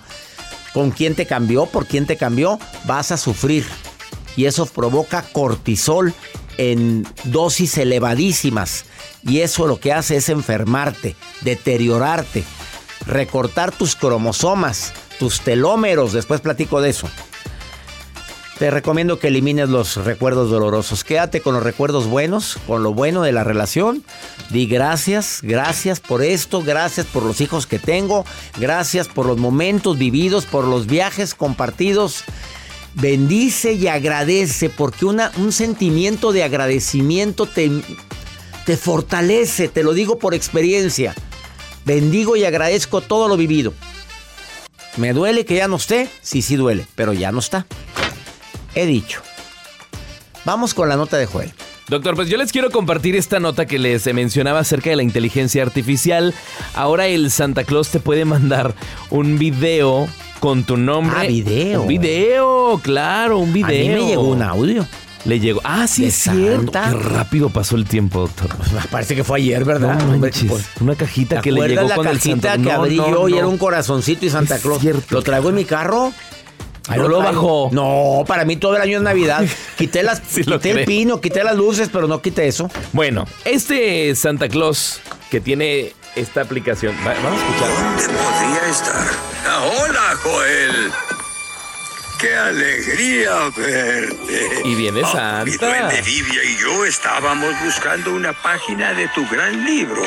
con 0.73 0.89
quién 0.89 1.13
te 1.13 1.27
cambió, 1.27 1.67
por 1.67 1.85
quién 1.85 2.07
te 2.07 2.17
cambió, 2.17 2.57
vas 2.87 3.11
a 3.11 3.17
sufrir. 3.17 3.63
Y 4.37 4.45
eso 4.45 4.65
provoca 4.65 5.23
cortisol 5.33 6.13
en 6.57 7.05
dosis 7.25 7.77
elevadísimas. 7.77 8.85
Y 9.23 9.41
eso 9.41 9.67
lo 9.67 9.79
que 9.79 9.91
hace 9.91 10.15
es 10.15 10.29
enfermarte, 10.29 11.15
deteriorarte, 11.41 12.43
recortar 13.05 13.71
tus 13.71 13.95
cromosomas, 13.95 14.93
tus 15.19 15.41
telómeros. 15.41 16.13
Después 16.13 16.39
platico 16.39 16.79
de 16.79 16.91
eso. 16.91 17.09
Te 18.59 18.71
recomiendo 18.71 19.19
que 19.19 19.27
elimines 19.27 19.69
los 19.69 19.97
recuerdos 19.97 20.49
dolorosos. 20.49 21.03
Quédate 21.03 21.41
con 21.41 21.53
los 21.53 21.61
recuerdos 21.61 22.07
buenos, 22.07 22.57
con 22.65 22.81
lo 22.81 22.91
bueno 22.91 23.21
de 23.21 23.31
la 23.31 23.43
relación. 23.43 24.03
Di 24.49 24.65
gracias, 24.65 25.41
gracias 25.43 25.99
por 25.99 26.23
esto, 26.23 26.63
gracias 26.63 27.05
por 27.05 27.21
los 27.21 27.39
hijos 27.39 27.67
que 27.67 27.77
tengo, 27.77 28.25
gracias 28.57 29.07
por 29.09 29.27
los 29.27 29.37
momentos 29.37 29.99
vividos, 29.99 30.45
por 30.45 30.65
los 30.65 30.87
viajes 30.87 31.35
compartidos. 31.35 32.23
Bendice 32.99 33.73
y 33.73 33.87
agradece, 33.87 34.69
porque 34.69 35.05
una- 35.05 35.31
un 35.37 35.51
sentimiento 35.51 36.31
de 36.31 36.43
agradecimiento 36.43 37.45
te, 37.45 37.69
te 38.65 38.75
fortalece, 38.75 39.67
te 39.67 39.83
lo 39.83 39.93
digo 39.93 40.17
por 40.17 40.33
experiencia. 40.33 41.13
Bendigo 41.85 42.35
y 42.35 42.43
agradezco 42.43 43.01
todo 43.01 43.27
lo 43.27 43.37
vivido. 43.37 43.73
¿Me 44.97 45.13
duele 45.13 45.45
que 45.45 45.55
ya 45.55 45.67
no 45.67 45.75
esté? 45.75 46.09
Sí, 46.21 46.41
sí 46.41 46.55
duele, 46.55 46.87
pero 46.95 47.13
ya 47.13 47.31
no 47.31 47.37
está. 47.39 47.67
He 48.73 48.87
dicho. 48.87 49.21
Vamos 50.43 50.73
con 50.73 50.89
la 50.89 50.95
nota 50.95 51.17
de 51.17 51.27
Joel. 51.27 51.53
Doctor, 51.89 52.15
pues 52.15 52.29
yo 52.29 52.37
les 52.37 52.51
quiero 52.51 52.71
compartir 52.71 53.15
esta 53.15 53.39
nota 53.39 53.65
que 53.67 53.77
les 53.79 54.11
mencionaba 54.13 54.59
acerca 54.59 54.89
de 54.89 54.95
la 54.97 55.03
inteligencia 55.03 55.61
artificial. 55.61 56.33
Ahora 56.73 57.07
el 57.07 57.29
Santa 57.31 57.63
Claus 57.63 57.89
te 57.89 57.99
puede 57.99 58.25
mandar 58.25 58.73
un 59.11 59.37
video 59.37 60.07
con 60.39 60.63
tu 60.63 60.77
nombre. 60.77 61.17
Ah, 61.19 61.23
video. 61.23 61.81
Un 61.81 61.87
video, 61.87 62.79
claro, 62.83 63.39
un 63.39 63.53
video. 63.53 63.67
A 63.67 63.69
mí 63.71 63.89
me 64.03 64.07
llegó 64.09 64.23
un 64.23 64.41
audio. 64.41 64.85
Le 65.25 65.39
llegó. 65.39 65.59
Ah, 65.63 65.87
sí, 65.87 66.05
es 66.05 66.15
cierto. 66.15 66.71
Santa. 66.71 66.89
Qué 66.91 66.97
rápido 66.97 67.49
pasó 67.49 67.75
el 67.75 67.85
tiempo, 67.85 68.21
doctor. 68.21 68.49
Parece 68.91 69.15
que 69.15 69.23
fue 69.23 69.39
ayer, 69.39 69.65
¿verdad? 69.65 69.99
No 70.01 70.17
manches, 70.17 70.45
pues, 70.49 70.65
una 70.79 70.95
cajita 70.95 71.37
¿Te 71.37 71.41
que 71.41 71.51
le 71.51 71.67
llegó 71.67 71.87
la 71.87 71.95
con 71.95 72.07
el 72.07 72.21
Santa 72.21 72.53
que 72.53 72.59
No, 72.63 72.71
abrí 72.71 72.95
no, 72.97 73.09
yo 73.09 73.27
y 73.27 73.31
no. 73.33 73.37
era 73.39 73.47
un 73.47 73.57
corazoncito 73.57 74.25
y 74.25 74.29
Santa 74.29 74.55
Es 74.55 74.61
Claus? 74.61 74.79
cierto. 74.79 75.03
¿Lo 75.09 75.21
traigo 75.23 75.49
en 75.49 75.55
mi 75.55 75.65
carro? 75.65 76.13
Ahí 76.87 76.99
No 76.99 77.09
lo 77.09 77.17
bajó. 77.19 77.69
No, 77.73 78.23
para 78.25 78.45
mí 78.45 78.55
todo 78.55 78.77
el 78.77 78.81
año 78.81 78.97
es 78.97 79.03
Navidad. 79.03 79.45
Quité, 79.77 80.03
las, 80.03 80.21
Sí 80.25 80.43
quité 80.45 80.71
el 80.71 80.85
pino, 80.85 81.19
quité 81.19 81.43
las 81.43 81.57
luces, 81.57 81.89
pero 81.91 82.07
no 82.07 82.21
quité 82.21 82.47
eso. 82.47 82.69
Bueno, 82.93 83.25
este 83.43 84.15
Santa 84.15 84.47
Claus 84.47 85.01
que 85.29 85.41
tiene 85.41 85.91
esta 86.17 86.41
aplicación. 86.41 86.95
va- 87.05 87.13
Vamos 87.23 87.41
a 87.41 87.45
escuchar. 87.47 87.69
¿Dónde 87.83 88.07
podría 88.19 88.69
estar? 88.71 89.07
Hola, 89.61 90.15
Joel. 90.23 90.91
¡Qué 92.19 92.35
alegría 92.35 93.31
verte! 93.55 94.61
Y 94.65 94.73
viene 94.75 95.01
Mi 95.03 95.07
Santa. 95.11 95.65
duende 95.67 96.01
Vivia 96.01 96.43
y 96.43 96.57
yo 96.57 96.83
estábamos 96.85 97.53
buscando 97.63 98.11
una 98.11 98.33
página 98.33 98.93
de 98.93 99.07
tu 99.09 99.27
gran 99.29 99.63
libro. 99.65 100.01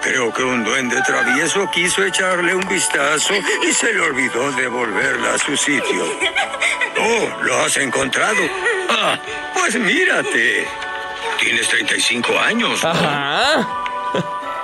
Creo 0.00 0.32
que 0.32 0.44
un 0.44 0.62
duende 0.62 1.02
travieso 1.02 1.68
quiso 1.72 2.04
echarle 2.04 2.54
un 2.54 2.66
vistazo 2.68 3.34
y 3.68 3.72
se 3.72 3.92
le 3.92 4.00
olvidó 4.00 4.52
devolverla 4.52 5.34
a 5.34 5.38
su 5.38 5.56
sitio. 5.56 6.04
Oh, 7.00 7.42
¿lo 7.42 7.64
has 7.64 7.76
encontrado? 7.78 8.38
Ah, 8.88 9.18
pues 9.54 9.74
mírate. 9.74 10.68
Tienes 11.40 11.68
35 11.68 12.38
años. 12.38 12.80
¿no? 12.84 12.88
Ajá. 12.90 13.66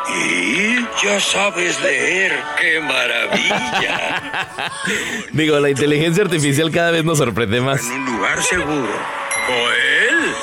Y 0.09 0.77
ya 1.05 1.21
sabes 1.21 1.81
leer. 1.81 2.39
¡Qué 2.61 2.81
maravilla! 2.81 4.49
Digo, 5.33 5.59
la 5.61 5.71
inteligencia 5.71 6.25
artificial 6.25 6.71
cada 6.71 6.91
vez 6.91 7.05
nos 7.05 7.19
sorprende 7.19 7.61
más. 7.61 7.81
en 7.83 7.93
un 7.93 8.17
lugar 8.17 8.43
seguro. 8.43 8.89
Joel, 9.47 10.35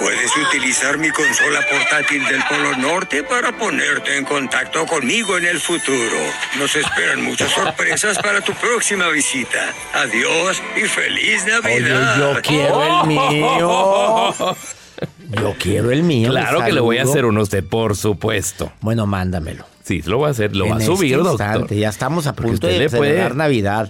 puedes 0.00 0.36
utilizar 0.36 0.98
mi 0.98 1.10
consola 1.10 1.60
portátil 1.70 2.24
del 2.26 2.42
Polo 2.44 2.76
Norte 2.76 3.22
para 3.24 3.52
ponerte 3.52 4.16
en 4.16 4.24
contacto 4.24 4.86
conmigo 4.86 5.36
en 5.38 5.46
el 5.46 5.60
futuro. 5.60 6.16
Nos 6.58 6.74
esperan 6.76 7.22
muchas 7.22 7.50
sorpresas 7.52 8.18
para 8.18 8.40
tu 8.40 8.52
próxima 8.54 9.08
visita. 9.08 9.72
Adiós 9.94 10.62
y 10.76 10.80
feliz 10.82 11.42
Oye, 11.44 11.80
Navidad. 11.80 12.16
yo 12.18 12.42
quiero 12.42 12.82
el 13.02 13.06
mío. 13.08 14.56
Yo 15.32 15.54
quiero 15.58 15.90
el 15.90 16.02
mío. 16.02 16.30
Claro 16.30 16.64
que 16.64 16.72
le 16.72 16.80
voy 16.80 16.98
a 16.98 17.04
hacer 17.04 17.24
uno 17.24 17.40
a 17.40 17.42
usted, 17.44 17.64
por 17.64 17.96
supuesto. 17.96 18.72
Bueno, 18.80 19.06
mándamelo. 19.06 19.64
Sí, 19.84 20.02
lo 20.02 20.18
voy 20.18 20.28
a 20.28 20.30
hacer, 20.30 20.54
lo 20.54 20.68
va 20.68 20.76
a 20.76 20.80
En 20.80 20.86
subir, 20.86 21.14
este 21.14 21.24
doctor. 21.24 21.46
instante, 21.46 21.78
Ya 21.78 21.88
estamos 21.88 22.26
a 22.26 22.34
Porque 22.34 22.50
punto 22.52 22.66
de 22.66 22.74
puede- 22.88 22.88
celebrar 22.90 23.36
Navidad. 23.36 23.88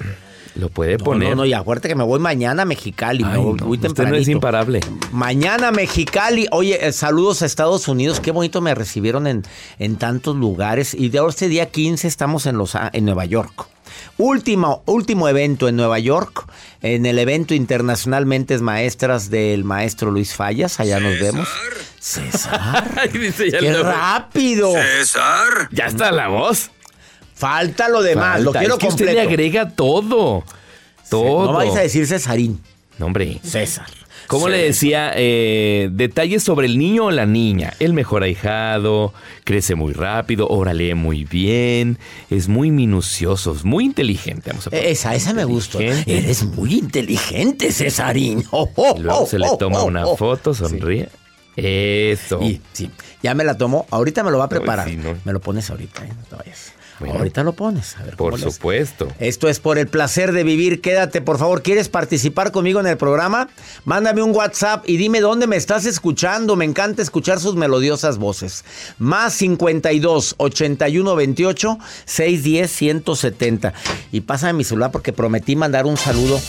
Lo 0.57 0.69
puede 0.69 0.99
No, 0.99 1.05
poner. 1.05 1.31
no, 1.31 1.37
no, 1.37 1.45
y 1.47 1.53
acuérdate 1.53 1.89
que 1.89 1.95
me 1.95 2.03
voy 2.03 2.19
mañana 2.19 2.63
a 2.63 2.65
Mexicali. 2.65 3.23
me 3.25 3.31
Ay, 3.33 3.37
voy 3.41 3.57
no, 3.61 3.67
muy 3.67 3.79
usted 3.79 4.09
no 4.09 4.17
es 4.17 4.29
imparable. 4.29 4.81
Mañana 5.13 5.71
Mexicali. 5.71 6.49
Oye, 6.51 6.87
eh, 6.87 6.93
saludos 6.93 7.43
a 7.43 7.47
Estados 7.47 7.87
Unidos. 7.87 8.19
Qué 8.21 8.33
bonito 8.33 8.61
me 8.61 8.75
recibieron 8.75 9.27
en, 9.29 9.43
en 9.79 9.97
tantos 9.97 10.35
lugares. 10.37 10.93
Y 10.95 11.09
de 11.09 11.19
ahora 11.19 11.31
este 11.31 11.49
día 11.49 11.67
15 11.67 12.09
estamos 12.09 12.47
en, 12.47 12.59
los, 12.59 12.77
en 12.93 13.05
Nueva 13.05 13.27
York. 13.27 13.69
Último, 14.19 14.83
último 14.87 15.29
evento 15.29 15.69
en 15.69 15.77
Nueva 15.77 15.99
York. 15.99 16.45
En 16.83 17.07
el 17.07 17.19
evento 17.19 17.55
Internacional 17.55 18.27
Mentes 18.27 18.63
Maestras 18.63 19.31
del 19.31 19.65
maestro 19.65 20.11
Luis 20.11 20.35
Fallas. 20.35 20.81
Allá 20.81 21.01
nos 21.01 21.19
vemos. 21.19 21.49
César. 21.99 22.91
Ay, 22.97 23.09
dice, 23.11 23.51
ya, 23.51 23.59
¡Qué 23.59 23.73
rápido! 23.73 24.73
César, 24.73 25.69
ya 25.71 25.87
está 25.87 26.11
la 26.11 26.29
voz. 26.29 26.71
Falta 27.35 27.89
lo 27.89 28.03
demás. 28.03 28.43
lo 28.43 28.53
quiero 28.53 28.75
es 28.75 28.81
que 28.81 28.89
usted 28.89 29.13
le 29.13 29.21
agrega 29.21 29.71
todo. 29.71 30.45
Todo. 31.09 31.47
No 31.47 31.53
vais 31.55 31.75
a 31.75 31.81
decir 31.81 32.07
Cesarín. 32.07 32.61
No, 32.99 33.07
hombre. 33.07 33.41
César. 33.43 33.87
¿Cómo 34.31 34.49
le 34.49 34.59
decía? 34.59 35.11
Eh, 35.17 35.89
detalles 35.91 36.45
sobre 36.45 36.69
el 36.69 36.79
niño 36.79 37.07
o 37.07 37.11
la 37.11 37.27
niña. 37.27 37.75
El 37.81 37.95
mejor 37.95 38.23
ahijado, 38.23 39.13
crece 39.43 39.75
muy 39.75 39.93
rápido, 39.93 40.47
ahora 40.49 40.73
lee 40.73 40.95
muy 40.95 41.25
bien, 41.25 41.99
es 42.31 42.47
muy 42.47 42.71
minucioso, 42.71 43.53
es 43.53 43.65
muy 43.65 43.85
inteligente. 43.85 44.51
Vamos 44.51 44.69
a. 44.69 44.71
Esa, 44.71 45.17
esa 45.17 45.35
me 45.35 45.45
gustó. 45.45 45.81
Eres 45.81 46.45
muy 46.45 46.75
inteligente, 46.75 47.73
Cesarín. 47.73 48.45
Oh, 48.53 48.69
oh, 48.77 48.95
Y 48.97 49.01
luego 49.01 49.23
oh, 49.23 49.27
se 49.27 49.39
le 49.39 49.49
oh, 49.49 49.57
toma 49.57 49.81
oh, 49.81 49.87
una 49.87 50.07
foto, 50.07 50.55
sonríe. 50.55 51.09
Eso. 51.57 52.41
Y, 52.41 52.61
sí, 52.73 52.91
ya 53.23 53.35
me 53.35 53.43
la 53.43 53.57
tomo. 53.57 53.87
Ahorita 53.91 54.23
me 54.23 54.31
lo 54.31 54.39
va 54.39 54.45
a 54.45 54.49
preparar. 54.49 54.89
sí, 54.89 54.97
no. 54.97 55.17
Me 55.25 55.33
lo 55.33 55.41
pones 55.41 55.69
ahorita, 55.71 56.05
¿eh? 56.05 56.13
No 56.17 56.23
te 56.25 56.37
vayas. 56.37 56.73
Bueno. 57.01 57.15
ahorita 57.19 57.43
lo 57.43 57.55
pones. 57.55 57.97
A 57.97 58.05
ver, 58.05 58.17
Por 58.17 58.39
supuesto. 58.39 59.09
Esto 59.19 59.49
es 59.49 59.59
por 59.59 59.79
el 59.79 59.89
placer 59.89 60.33
de 60.33 60.45
vivir. 60.45 60.81
Quédate, 60.81 61.21
por 61.21 61.39
favor. 61.39 61.63
¿Quieres 61.63 61.89
participar 61.89 62.53
conmigo 62.53 62.79
en 62.79 62.87
el 62.87 62.97
programa? 62.97 63.49
Mándame 63.85 64.23
un 64.23 64.35
WhatsApp 64.35 64.85
y 64.87 64.99
dime 64.99 65.21
dónde 65.21 65.47
me 65.47 65.57
estás 65.57 65.87
escuchando. 65.87 66.57
Me 66.57 66.65
encanta 66.65 67.03
escuchar 67.03 67.41
sus 67.41 67.57
melodiosas 67.57 68.19
voces. 68.19 68.65
Más 68.99 69.33
52 69.35 70.35
81 70.37 71.17
28 71.17 71.79
610 72.05 72.71
170. 72.71 73.73
Y 74.13 74.21
pásame 74.21 74.53
mi 74.53 74.65
celular 74.65 74.91
porque 74.91 75.13
prometí 75.13 75.57
mandar 75.57 75.87
un 75.87 75.97
saludo. 75.97 76.41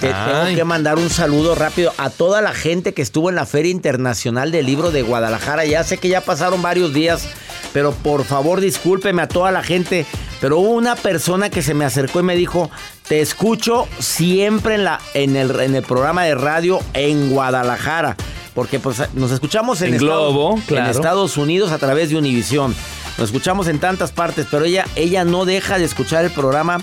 Te 0.00 0.12
tengo 0.12 0.54
que 0.54 0.64
mandar 0.64 0.98
un 0.98 1.08
saludo 1.08 1.54
rápido 1.54 1.92
a 1.96 2.10
toda 2.10 2.42
la 2.42 2.52
gente 2.52 2.92
que 2.92 3.00
estuvo 3.00 3.30
en 3.30 3.36
la 3.36 3.46
Feria 3.46 3.70
Internacional 3.70 4.52
del 4.52 4.66
Libro 4.66 4.90
de 4.90 5.02
Guadalajara. 5.02 5.64
Ya 5.64 5.84
sé 5.84 5.96
que 5.96 6.08
ya 6.08 6.20
pasaron 6.20 6.60
varios 6.60 6.92
días, 6.92 7.26
pero 7.72 7.92
por 7.92 8.24
favor 8.24 8.60
discúlpeme 8.60 9.22
a 9.22 9.28
toda 9.28 9.50
la 9.52 9.62
gente. 9.62 10.04
Pero 10.40 10.58
hubo 10.58 10.70
una 10.70 10.96
persona 10.96 11.48
que 11.48 11.62
se 11.62 11.72
me 11.72 11.86
acercó 11.86 12.20
y 12.20 12.24
me 12.24 12.36
dijo, 12.36 12.70
te 13.08 13.20
escucho 13.20 13.88
siempre 13.98 14.74
en, 14.74 14.84
la, 14.84 15.00
en, 15.14 15.34
el, 15.34 15.58
en 15.60 15.74
el 15.74 15.82
programa 15.82 16.24
de 16.24 16.34
radio 16.34 16.80
en 16.92 17.30
Guadalajara. 17.30 18.16
Porque 18.54 18.78
pues 18.78 19.02
nos 19.14 19.30
escuchamos 19.30 19.80
en, 19.82 19.88
En 19.88 19.94
Estados, 19.94 20.32
Globo, 20.32 20.60
en. 20.68 20.86
Estados 20.86 21.36
Unidos 21.36 21.72
a 21.72 21.78
través 21.78 22.10
de 22.10 22.16
Univisión. 22.16 22.74
Nos 23.18 23.28
escuchamos 23.28 23.66
en 23.68 23.78
tantas 23.78 24.12
partes, 24.12 24.46
pero 24.50 24.66
ella, 24.66 24.84
ella 24.94 25.24
no 25.24 25.46
deja 25.46 25.78
de 25.78 25.84
escuchar 25.84 26.24
el 26.24 26.30
programa. 26.30 26.78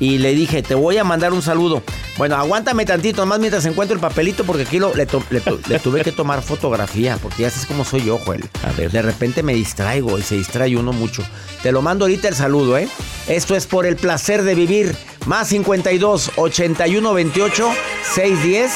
Y 0.00 0.18
le 0.18 0.34
dije, 0.34 0.62
te 0.62 0.74
voy 0.74 0.98
a 0.98 1.04
mandar 1.04 1.32
un 1.32 1.40
saludo. 1.42 1.82
Bueno, 2.16 2.36
aguántame 2.36 2.84
tantito, 2.84 3.22
nomás 3.22 3.38
mientras 3.38 3.64
encuentro 3.64 3.94
el 3.94 4.00
papelito, 4.00 4.44
porque 4.44 4.62
aquí 4.62 4.78
lo- 4.78 4.94
le, 4.94 5.06
to- 5.06 5.22
le 5.30 5.40
to- 5.40 5.58
le 5.68 5.78
tuve 5.78 6.02
que 6.02 6.12
tomar 6.12 6.42
fotografía, 6.42 7.16
porque 7.22 7.42
ya 7.42 7.50
sabes 7.50 7.66
cómo 7.66 7.84
soy 7.84 8.04
yo, 8.04 8.18
Joel. 8.18 8.44
A 8.66 8.72
ver. 8.72 8.90
De 8.90 9.02
repente 9.02 9.42
me 9.42 9.54
distraigo 9.54 10.18
y 10.18 10.22
se 10.22 10.36
distrae 10.36 10.76
uno 10.76 10.92
mucho. 10.92 11.22
Te 11.62 11.72
lo 11.72 11.80
mando 11.82 12.04
ahorita 12.04 12.28
el 12.28 12.34
saludo, 12.34 12.76
¿eh? 12.76 12.88
Esto 13.28 13.54
es 13.56 13.66
por 13.66 13.86
el 13.86 13.96
placer 13.96 14.42
de 14.42 14.54
vivir. 14.54 14.94
Más 15.26 15.48
52 15.48 16.32
81 16.36 17.14
28 17.14 17.70
610 18.14 18.72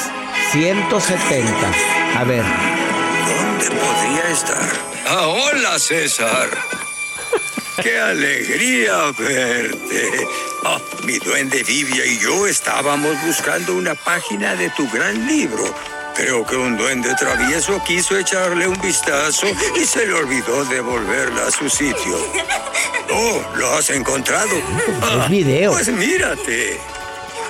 170. 0.52 1.52
A 2.16 2.24
ver. 2.24 2.42
¿dónde 2.44 3.66
podría 3.66 4.30
estar? 4.32 4.70
Ah, 5.06 5.26
hola, 5.26 5.78
César. 5.78 6.48
¡Qué 7.82 7.98
alegría 7.98 9.12
verte! 9.16 10.26
Ah, 10.64 10.80
mi 11.04 11.18
duende 11.18 11.62
Vivia 11.62 12.04
y 12.04 12.18
yo 12.18 12.46
estábamos 12.46 13.14
buscando 13.24 13.74
una 13.74 13.94
página 13.94 14.56
de 14.56 14.68
tu 14.70 14.88
gran 14.90 15.26
libro. 15.28 15.72
Creo 16.16 16.44
que 16.44 16.56
un 16.56 16.76
duende 16.76 17.14
travieso 17.14 17.80
quiso 17.86 18.18
echarle 18.18 18.66
un 18.66 18.80
vistazo 18.80 19.46
y 19.80 19.84
se 19.84 20.06
le 20.06 20.14
olvidó 20.14 20.64
devolverla 20.64 21.46
a 21.46 21.50
su 21.52 21.70
sitio. 21.70 22.18
Oh, 23.12 23.42
¿lo 23.56 23.72
has 23.74 23.90
encontrado? 23.90 24.56
Es 25.22 25.30
video. 25.30 25.72
Pues 25.72 25.88
mírate. 25.88 26.80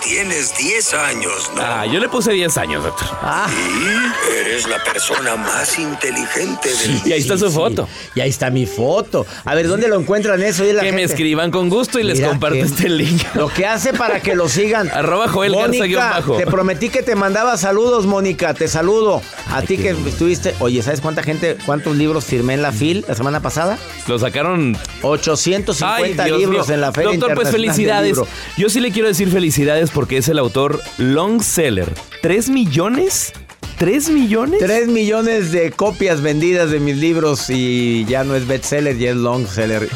Tienes 0.03 0.57
10 0.57 0.95
años, 0.95 1.51
¿no? 1.55 1.61
Ah, 1.63 1.85
yo 1.85 1.99
le 2.01 2.09
puse 2.09 2.33
10 2.33 2.57
años, 2.57 2.83
doctor. 2.85 3.09
Ah. 3.21 3.47
Y 3.51 4.33
eres 4.33 4.67
la 4.69 4.83
persona 4.83 5.37
más 5.37 5.79
inteligente 5.79 6.69
del 6.71 7.03
Y 7.07 7.13
ahí 7.13 7.21
está 7.21 7.37
su 7.37 7.51
foto. 7.51 7.89
Y 8.15 8.21
ahí 8.21 8.31
está 8.31 8.49
mi 8.51 8.65
foto. 8.65 9.27
A 9.45 9.55
ver, 9.55 9.69
¿dónde 9.69 9.89
lo 9.89 9.99
encuentran 10.01 10.43
eso? 10.43 10.65
La 10.65 10.83
Que 10.83 10.93
me 10.93 11.03
escriban 11.03 11.51
con 11.51 11.69
gusto 11.69 11.99
y 11.99 12.05
les 12.05 12.21
comparto 12.21 12.55
que- 12.57 12.63
este 12.63 12.89
link. 12.89 13.23
Lo 13.35 13.49
que 13.49 13.67
hace 13.67 13.93
para 13.93 14.21
que 14.21 14.35
lo 14.35 14.49
sigan. 14.49 14.89
Arroba 14.95 15.29
Joel 15.29 15.53
Garza 15.55 15.69
guion 15.71 15.81
Mónica, 16.01 16.11
bajo. 16.11 16.37
te 16.37 16.47
prometí 16.47 16.89
que 16.89 17.03
te 17.03 17.15
mandaba 17.15 17.57
saludos, 17.59 18.07
Mónica. 18.07 18.55
Te 18.55 18.69
saludo. 18.69 19.21
A 19.51 19.63
ti 19.63 19.77
que 19.79 19.91
estuviste. 19.91 20.55
Oye, 20.61 20.83
¿sabes 20.83 21.01
cuánta 21.01 21.23
gente, 21.23 21.57
cuántos 21.67 21.97
libros 21.97 22.25
firmé 22.25 22.55
en 22.55 22.63
la 22.63 22.73
FIL 22.73 23.05
la 23.09 23.15
semana 23.15 23.41
pasada? 23.41 23.79
Lo 24.07 24.19
sacaron 24.19 24.77
850 25.03 26.25
Dios 26.25 26.39
libros 26.39 26.67
mío. 26.69 26.75
en 26.75 26.81
la 26.81 26.93
Feria 26.93 27.11
Doctor, 27.11 27.35
pues 27.35 27.51
felicidades. 27.51 28.19
Yo 28.57 28.69
sí 28.71 28.81
le 28.81 28.91
quiero 28.91 29.09
decir 29.09 29.31
felicidades 29.31 29.88
porque 29.91 30.19
es 30.19 30.29
el 30.29 30.39
autor 30.39 30.81
long 30.99 31.43
seller. 31.43 31.93
¿Tres 32.23 32.49
millones? 32.49 33.33
¿Tres 33.79 34.11
millones? 34.11 34.59
Tres 34.59 34.89
millones 34.89 35.53
de 35.53 35.71
copias 35.71 36.21
vendidas 36.21 36.71
de 36.71 36.81
mis 36.81 36.97
libros 36.97 37.49
y 37.49 38.05
ya 38.07 38.25
no 38.25 38.35
es 38.35 38.47
bestseller, 38.47 38.99
ya 38.99 39.11
es 39.11 39.17
long 39.17 39.47
seller. 39.47 39.89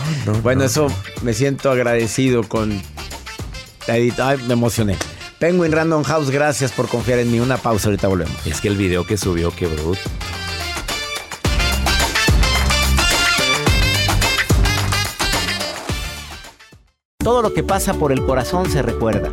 bueno, 0.42 0.64
eso 0.64 0.86
me 1.22 1.34
siento 1.34 1.70
agradecido 1.70 2.44
con 2.44 2.80
la 3.88 4.36
me 4.46 4.52
emocioné. 4.52 4.96
Penguin 5.40 5.72
Random 5.72 6.04
House, 6.04 6.30
gracias 6.30 6.70
por 6.70 6.88
confiar 6.88 7.18
en 7.18 7.32
mí. 7.32 7.40
Una 7.40 7.56
pausa, 7.56 7.88
ahorita 7.88 8.06
volvemos. 8.06 8.46
Es 8.46 8.60
que 8.60 8.68
el 8.68 8.76
video 8.76 9.04
que 9.04 9.16
subió, 9.16 9.50
qué 9.50 9.66
bruto. 9.66 9.98
Todo 17.18 17.42
lo 17.42 17.54
que 17.54 17.62
pasa 17.62 17.94
por 17.94 18.12
el 18.12 18.24
corazón 18.24 18.70
se 18.70 18.82
recuerda. 18.82 19.32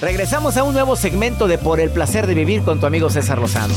Regresamos 0.00 0.56
a 0.56 0.64
un 0.64 0.72
nuevo 0.72 0.96
segmento 0.96 1.46
de 1.46 1.58
Por 1.58 1.78
el 1.78 1.90
placer 1.90 2.26
de 2.26 2.32
vivir 2.32 2.62
con 2.62 2.80
tu 2.80 2.86
amigo 2.86 3.10
César 3.10 3.38
Lozano. 3.38 3.74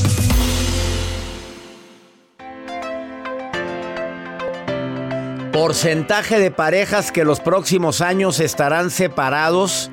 Porcentaje 5.51 6.39
de 6.39 6.49
parejas 6.49 7.11
que 7.11 7.25
los 7.25 7.41
próximos 7.41 7.99
años 7.99 8.39
estarán 8.39 8.89
separados. 8.89 9.91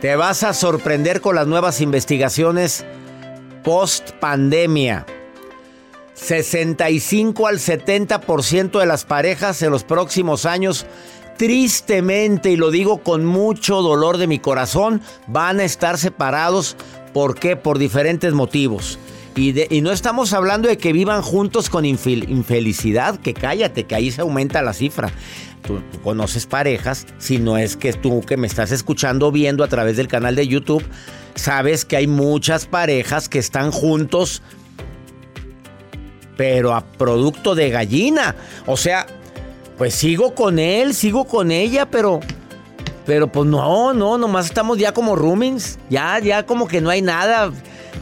Te 0.00 0.16
vas 0.16 0.42
a 0.42 0.54
sorprender 0.54 1.20
con 1.20 1.34
las 1.34 1.46
nuevas 1.46 1.82
investigaciones 1.82 2.86
post 3.62 4.12
pandemia. 4.12 5.04
65 6.14 7.46
al 7.46 7.58
70% 7.58 8.80
de 8.80 8.86
las 8.86 9.04
parejas 9.04 9.60
en 9.60 9.70
los 9.70 9.84
próximos 9.84 10.46
años 10.46 10.86
tristemente, 11.40 12.50
y 12.50 12.56
lo 12.56 12.70
digo 12.70 12.98
con 12.98 13.24
mucho 13.24 13.80
dolor 13.80 14.18
de 14.18 14.26
mi 14.26 14.38
corazón, 14.38 15.00
van 15.26 15.58
a 15.58 15.64
estar 15.64 15.96
separados. 15.96 16.76
¿Por 17.14 17.34
qué? 17.34 17.56
Por 17.56 17.78
diferentes 17.78 18.34
motivos. 18.34 18.98
Y, 19.34 19.54
no 19.80 19.90
estamos 19.90 20.34
hablando 20.34 20.68
de 20.68 20.76
que 20.76 20.92
vivan 20.92 21.22
juntos 21.22 21.70
con 21.70 21.86
infel- 21.86 22.28
infelicidad, 22.28 23.18
que 23.18 23.32
cállate, 23.32 23.84
que 23.84 23.94
ahí 23.94 24.10
se 24.10 24.20
aumenta 24.20 24.60
la 24.60 24.74
cifra. 24.74 25.10
Tú, 25.66 25.80
tú 25.90 26.02
conoces 26.02 26.44
parejas, 26.44 27.06
si 27.16 27.38
no 27.38 27.56
es 27.56 27.74
que 27.74 27.94
tú 27.94 28.20
que 28.20 28.36
me 28.36 28.46
estás 28.46 28.70
escuchando 28.70 29.32
viendo 29.32 29.64
a 29.64 29.68
través 29.68 29.96
del 29.96 30.08
canal 30.08 30.36
de 30.36 30.46
YouTube, 30.46 30.84
sabes 31.36 31.86
que 31.86 31.96
hay 31.96 32.06
muchas 32.06 32.66
parejas 32.66 33.30
que 33.30 33.38
están 33.38 33.70
juntos 33.70 34.42
pero 36.36 36.74
a 36.74 36.80
producto 36.80 37.54
de 37.54 37.68
gallina. 37.68 38.34
O 38.64 38.78
sea, 38.78 39.06
pues 39.80 39.94
sigo 39.94 40.34
con 40.34 40.58
él, 40.58 40.92
sigo 40.92 41.24
con 41.24 41.50
ella, 41.50 41.90
pero. 41.90 42.20
Pero 43.06 43.32
pues 43.32 43.48
no, 43.48 43.94
no, 43.94 44.18
nomás 44.18 44.44
estamos 44.44 44.76
ya 44.76 44.92
como 44.92 45.16
roomings. 45.16 45.78
Ya, 45.88 46.18
ya 46.18 46.44
como 46.44 46.68
que 46.68 46.82
no 46.82 46.90
hay 46.90 47.00
nada. 47.00 47.50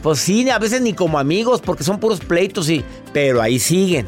Pues 0.03 0.19
sí, 0.19 0.49
a 0.49 0.59
veces 0.59 0.81
ni 0.81 0.91
como 0.91 1.17
amigos, 1.17 1.61
porque 1.61 1.85
son 1.85 2.01
puros 2.01 2.19
pleitos 2.19 2.69
y. 2.69 2.83
Pero 3.13 3.41
ahí 3.41 3.59
siguen. 3.59 4.07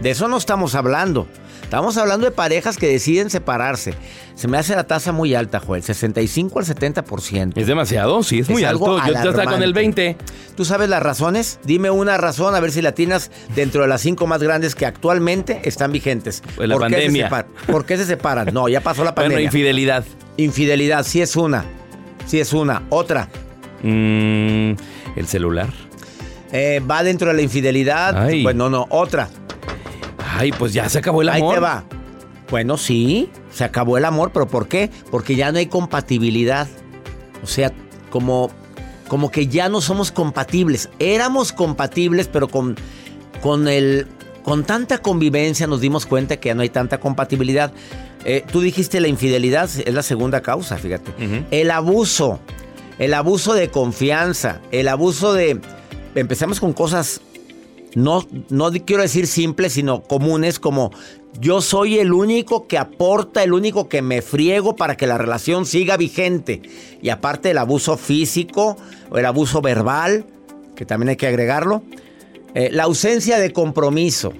De 0.00 0.08
eso 0.08 0.26
no 0.26 0.38
estamos 0.38 0.74
hablando. 0.74 1.26
Estamos 1.74 1.96
hablando 1.96 2.24
de 2.24 2.30
parejas 2.30 2.76
que 2.76 2.86
deciden 2.86 3.30
separarse. 3.30 3.94
Se 4.36 4.46
me 4.46 4.58
hace 4.58 4.76
la 4.76 4.84
tasa 4.84 5.10
muy 5.10 5.34
alta, 5.34 5.58
Joel. 5.58 5.82
65 5.82 6.60
al 6.60 6.64
70%. 6.64 7.54
Es 7.56 7.66
demasiado, 7.66 8.22
sí, 8.22 8.38
es, 8.38 8.48
Es 8.48 8.50
muy 8.50 8.62
algo 8.62 8.96
alto. 8.96 9.08
Yo 9.08 9.12
ya 9.12 9.18
estaba 9.30 9.44
con 9.50 9.54
el 9.60 9.72
alarmante. 9.72 10.14
20. 10.14 10.16
¿Tú 10.56 10.64
sabes 10.64 10.88
las 10.88 11.02
razones? 11.02 11.58
Dime 11.64 11.90
una 11.90 12.16
razón, 12.16 12.54
a 12.54 12.60
ver 12.60 12.70
si 12.70 12.80
latinas 12.80 13.32
dentro 13.56 13.82
de 13.82 13.88
las 13.88 14.02
cinco 14.02 14.28
más 14.28 14.40
grandes 14.40 14.76
que 14.76 14.86
actualmente 14.86 15.62
están 15.64 15.90
vigentes. 15.90 16.44
Pues 16.54 16.68
la 16.68 16.76
¿Por 16.76 16.86
qué 16.88 17.10
se 17.10 17.72
¿Por 17.72 17.84
qué 17.86 17.96
se 17.96 18.06
separan? 18.06 18.54
No, 18.54 18.68
ya 18.68 18.80
pasó 18.80 19.02
la 19.02 19.10
Bueno, 19.10 19.30
pandemia. 19.30 19.46
infidelidad. 19.46 20.04
Infidelidad, 20.36 21.04
sí 21.04 21.22
es 21.22 21.34
una. 21.34 21.64
Sí 22.24 22.38
es 22.38 22.52
una. 22.52 22.84
Otra. 22.90 23.28
Mm, 23.82 24.74
el 25.16 25.26
celular. 25.26 25.70
Eh, 26.52 26.80
va 26.88 27.02
dentro 27.02 27.30
de 27.30 27.34
la 27.34 27.42
infidelidad. 27.42 28.16
Ay. 28.16 28.44
Bueno, 28.44 28.70
no, 28.70 28.86
otra. 28.90 29.28
Ay, 30.36 30.52
pues 30.52 30.72
ya 30.72 30.88
se 30.88 30.98
acabó 30.98 31.22
el 31.22 31.28
Ahí 31.28 31.40
amor. 31.40 31.54
te 31.54 31.60
va. 31.60 31.84
Bueno, 32.50 32.76
sí, 32.76 33.30
se 33.50 33.64
acabó 33.64 33.96
el 33.98 34.04
amor, 34.04 34.30
pero 34.32 34.46
¿por 34.46 34.68
qué? 34.68 34.90
Porque 35.10 35.36
ya 35.36 35.50
no 35.52 35.58
hay 35.58 35.66
compatibilidad. 35.66 36.68
O 37.42 37.46
sea, 37.46 37.72
como, 38.10 38.50
como 39.08 39.30
que 39.30 39.46
ya 39.46 39.68
no 39.68 39.80
somos 39.80 40.12
compatibles. 40.12 40.88
Éramos 40.98 41.52
compatibles, 41.52 42.28
pero 42.28 42.48
con, 42.48 42.76
con, 43.42 43.68
el, 43.68 44.06
con 44.42 44.64
tanta 44.64 44.98
convivencia 44.98 45.66
nos 45.66 45.80
dimos 45.80 46.06
cuenta 46.06 46.36
que 46.38 46.48
ya 46.48 46.54
no 46.54 46.62
hay 46.62 46.68
tanta 46.68 46.98
compatibilidad. 46.98 47.72
Eh, 48.24 48.44
tú 48.50 48.60
dijiste 48.60 49.00
la 49.00 49.08
infidelidad 49.08 49.64
es 49.64 49.92
la 49.94 50.02
segunda 50.02 50.40
causa, 50.40 50.76
fíjate. 50.78 51.12
El 51.50 51.70
abuso, 51.70 52.40
el 52.98 53.14
abuso 53.14 53.54
de 53.54 53.68
confianza, 53.70 54.60
el 54.70 54.88
abuso 54.88 55.32
de... 55.32 55.60
Empezamos 56.14 56.60
con 56.60 56.72
cosas 56.72 57.20
no, 57.94 58.26
no 58.50 58.70
quiero 58.72 59.02
decir 59.02 59.26
simples, 59.26 59.74
sino 59.74 60.02
comunes, 60.02 60.58
como 60.58 60.92
yo 61.40 61.60
soy 61.60 61.98
el 61.98 62.12
único 62.12 62.66
que 62.66 62.78
aporta, 62.78 63.42
el 63.42 63.52
único 63.52 63.88
que 63.88 64.02
me 64.02 64.22
friego 64.22 64.76
para 64.76 64.96
que 64.96 65.06
la 65.06 65.18
relación 65.18 65.66
siga 65.66 65.96
vigente. 65.96 66.62
Y 67.02 67.08
aparte 67.08 67.50
el 67.50 67.58
abuso 67.58 67.96
físico 67.96 68.76
o 69.10 69.18
el 69.18 69.26
abuso 69.26 69.60
verbal, 69.60 70.24
que 70.76 70.84
también 70.84 71.10
hay 71.10 71.16
que 71.16 71.26
agregarlo. 71.26 71.82
Eh, 72.54 72.70
la 72.72 72.84
ausencia 72.84 73.38
de 73.38 73.52
compromiso. 73.52 74.32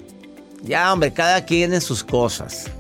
Ya, 0.63 0.93
hombre, 0.93 1.13
cada 1.13 1.45
quien 1.45 1.75
en 1.75 1.81
sus 1.81 2.05
cosas. 2.05 2.71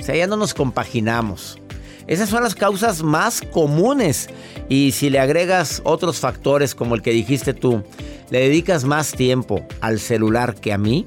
O 0.00 0.02
sea, 0.02 0.16
ya 0.16 0.26
no 0.26 0.36
nos 0.36 0.52
compaginamos. 0.52 1.59
Esas 2.06 2.28
son 2.28 2.42
las 2.42 2.54
causas 2.54 3.02
más 3.02 3.42
comunes. 3.42 4.28
Y 4.68 4.92
si 4.92 5.10
le 5.10 5.18
agregas 5.18 5.80
otros 5.84 6.18
factores 6.18 6.74
como 6.74 6.94
el 6.94 7.02
que 7.02 7.12
dijiste 7.12 7.54
tú, 7.54 7.82
le 8.30 8.40
dedicas 8.40 8.84
más 8.84 9.12
tiempo 9.12 9.66
al 9.80 9.98
celular 9.98 10.54
que 10.54 10.72
a 10.72 10.78
mí, 10.78 11.06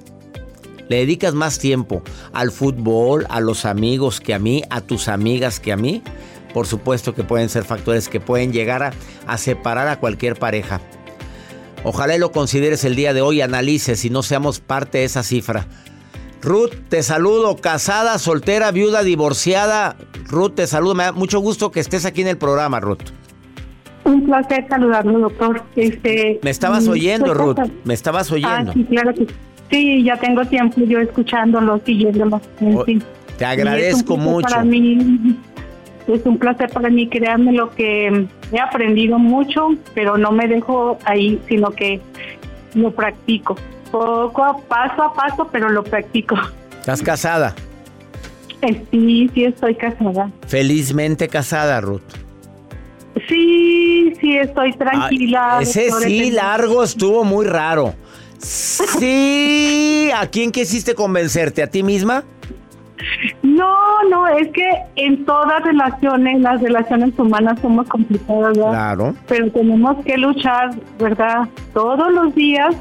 le 0.89 0.97
dedicas 0.97 1.33
más 1.33 1.59
tiempo 1.59 2.03
al 2.33 2.51
fútbol, 2.51 3.25
a 3.29 3.39
los 3.39 3.65
amigos 3.65 4.19
que 4.19 4.33
a 4.33 4.39
mí, 4.39 4.63
a 4.69 4.81
tus 4.81 5.07
amigas 5.07 5.59
que 5.59 5.71
a 5.71 5.77
mí, 5.77 6.03
por 6.53 6.67
supuesto 6.67 7.15
que 7.15 7.23
pueden 7.23 7.49
ser 7.49 7.63
factores 7.63 8.09
que 8.09 8.19
pueden 8.19 8.53
llegar 8.53 8.93
a, 9.25 9.37
separar 9.37 9.87
a 9.87 9.99
cualquier 9.99 10.35
pareja. 10.35 10.81
Ojalá 11.83 12.17
lo 12.17 12.31
consideres 12.31 12.85
el 12.85 12.95
día 12.95 13.13
de 13.13 13.21
hoy, 13.21 13.41
analices 13.41 14.05
y 14.05 14.09
no 14.09 14.23
seamos 14.23 14.59
parte 14.59 14.99
de 14.99 15.05
esa 15.05 15.23
cifra. 15.23 15.67
Ruth, 16.43 16.71
te 16.89 17.01
saludo, 17.03 17.55
casada, 17.57 18.17
soltera, 18.19 18.71
viuda, 18.71 19.01
divorciada. 19.03 19.95
Ruth, 20.29 20.55
te 20.55 20.67
saludo, 20.67 20.93
me 20.93 21.03
da 21.05 21.11
mucho 21.13 21.39
gusto 21.39 21.71
que 21.71 21.79
estés 21.79 22.05
aquí 22.05 22.21
en 22.21 22.27
el 22.27 22.37
programa, 22.37 22.79
Ruth. 22.79 22.99
Un 24.03 24.25
placer 24.25 24.65
saludarlo, 24.67 25.19
doctor. 25.19 25.63
Este, 25.77 26.39
Me 26.43 26.49
estabas 26.49 26.85
mm, 26.87 26.91
oyendo, 26.91 27.27
soy 27.27 27.35
Ruth, 27.37 27.59
me 27.85 27.93
estabas 27.93 28.29
oyendo. 28.31 28.71
Ah, 28.71 28.73
sí, 28.73 28.83
claro 28.83 29.13
que 29.13 29.21
sí. 29.25 29.27
Sí, 29.71 30.03
ya 30.03 30.17
tengo 30.17 30.43
tiempo 30.45 30.81
yo 30.81 30.99
escuchándolo, 30.99 31.79
siguiéndolo. 31.85 32.41
en 32.59 32.77
O- 32.77 32.83
fin. 32.83 32.99
te 33.37 33.45
Y 33.45 33.47
es 33.47 33.53
un 33.53 33.59
agradezco 33.59 34.15
placer 34.15 34.31
mucho. 34.31 34.47
Para 34.49 34.63
mí, 34.65 35.37
es 36.07 36.25
un 36.25 36.37
placer 36.37 36.69
para 36.69 36.89
mí, 36.89 37.07
créanme 37.07 37.53
lo 37.53 37.71
que 37.71 38.27
he 38.51 38.59
aprendido 38.59 39.17
mucho, 39.17 39.69
pero 39.95 40.17
no 40.17 40.31
me 40.33 40.47
dejo 40.47 40.97
ahí, 41.05 41.39
sino 41.47 41.71
que 41.71 42.01
lo 42.75 42.91
practico. 42.91 43.55
Poco 43.93 44.43
a 44.43 44.57
paso 44.57 45.03
a 45.03 45.13
paso, 45.13 45.47
pero 45.51 45.69
lo 45.69 45.83
practico. 45.83 46.35
¿Estás 46.79 47.03
casada? 47.03 47.53
Eh, 48.63 48.83
Sí, 48.89 49.29
sí 49.35 49.43
estoy 49.45 49.75
casada. 49.75 50.31
Felizmente 50.47 51.27
casada, 51.27 51.79
Ruth. 51.79 52.01
Sí, 53.29 54.11
sí 54.19 54.35
estoy 54.35 54.73
tranquila. 54.73 55.59
Ese 55.61 55.91
sí 55.91 56.31
largo 56.31 56.83
estuvo 56.83 57.23
muy 57.23 57.45
raro. 57.45 57.93
Sí, 58.39 60.09
¿a 60.15 60.25
quién 60.25 60.51
quisiste 60.51 60.95
convencerte? 60.95 61.61
¿A 61.61 61.67
ti 61.67 61.83
misma? 61.83 62.23
No, 63.43 64.03
no, 64.09 64.27
es 64.27 64.47
que 64.53 64.67
en 64.95 65.23
todas 65.23 65.63
relaciones, 65.63 66.41
las 66.41 66.59
relaciones 66.63 67.11
humanas 67.19 67.59
somos 67.61 67.87
complicadas, 67.87 68.57
¿verdad? 68.57 68.71
Claro. 68.71 69.15
Pero 69.27 69.51
tenemos 69.51 70.03
que 70.03 70.17
luchar, 70.17 70.71
¿verdad? 70.97 71.47
Todos 71.75 72.11
los 72.11 72.33
días 72.33 72.75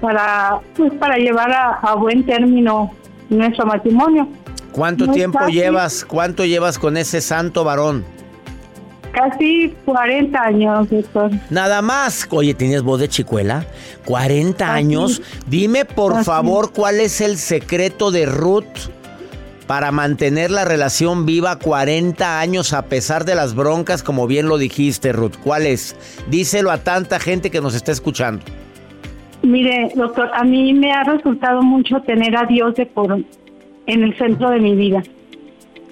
para, 0.00 0.60
pues, 0.76 0.92
para 0.94 1.16
llevar 1.16 1.50
a, 1.52 1.70
a 1.74 1.94
buen 1.94 2.24
término 2.24 2.90
nuestro 3.28 3.66
matrimonio. 3.66 4.28
¿Cuánto 4.72 5.06
No 5.06 5.12
tiempo 5.12 5.46
llevas? 5.46 6.04
¿Cuánto 6.04 6.44
llevas 6.44 6.78
con 6.78 6.96
ese 6.96 7.20
santo 7.20 7.64
varón? 7.64 8.04
Casi 9.12 9.72
40 9.84 10.42
años, 10.42 10.90
doctor. 10.90 11.30
Nada 11.48 11.80
más. 11.82 12.26
Oye, 12.30 12.52
¿tienes 12.54 12.82
voz 12.82 12.98
de 12.98 13.08
chicuela? 13.08 13.64
40 14.04 14.64
Así. 14.64 14.76
años. 14.78 15.22
Dime, 15.46 15.84
por 15.84 16.24
favor, 16.24 16.72
cuál 16.72 16.98
es 16.98 17.20
el 17.20 17.38
secreto 17.38 18.10
de 18.10 18.26
Ruth 18.26 18.64
para 19.68 19.92
mantener 19.92 20.50
la 20.50 20.64
relación 20.64 21.24
viva 21.24 21.58
40 21.60 22.40
años 22.40 22.72
a 22.72 22.82
pesar 22.86 23.24
de 23.24 23.36
las 23.36 23.54
broncas, 23.54 24.02
como 24.02 24.26
bien 24.26 24.48
lo 24.48 24.58
dijiste, 24.58 25.12
Ruth. 25.12 25.36
¿Cuál 25.42 25.66
es? 25.66 25.94
Díselo 26.28 26.72
a 26.72 26.78
tanta 26.78 27.20
gente 27.20 27.50
que 27.52 27.60
nos 27.60 27.76
está 27.76 27.92
escuchando. 27.92 28.44
Mire, 29.44 29.92
doctor, 29.94 30.30
a 30.32 30.42
mí 30.42 30.72
me 30.72 30.90
ha 30.90 31.04
resultado 31.04 31.62
mucho 31.62 32.00
tener 32.00 32.34
a 32.34 32.46
Dios 32.46 32.74
de 32.76 32.86
por 32.86 33.20
en 33.86 34.02
el 34.02 34.16
centro 34.16 34.48
de 34.48 34.58
mi 34.58 34.74
vida. 34.74 35.02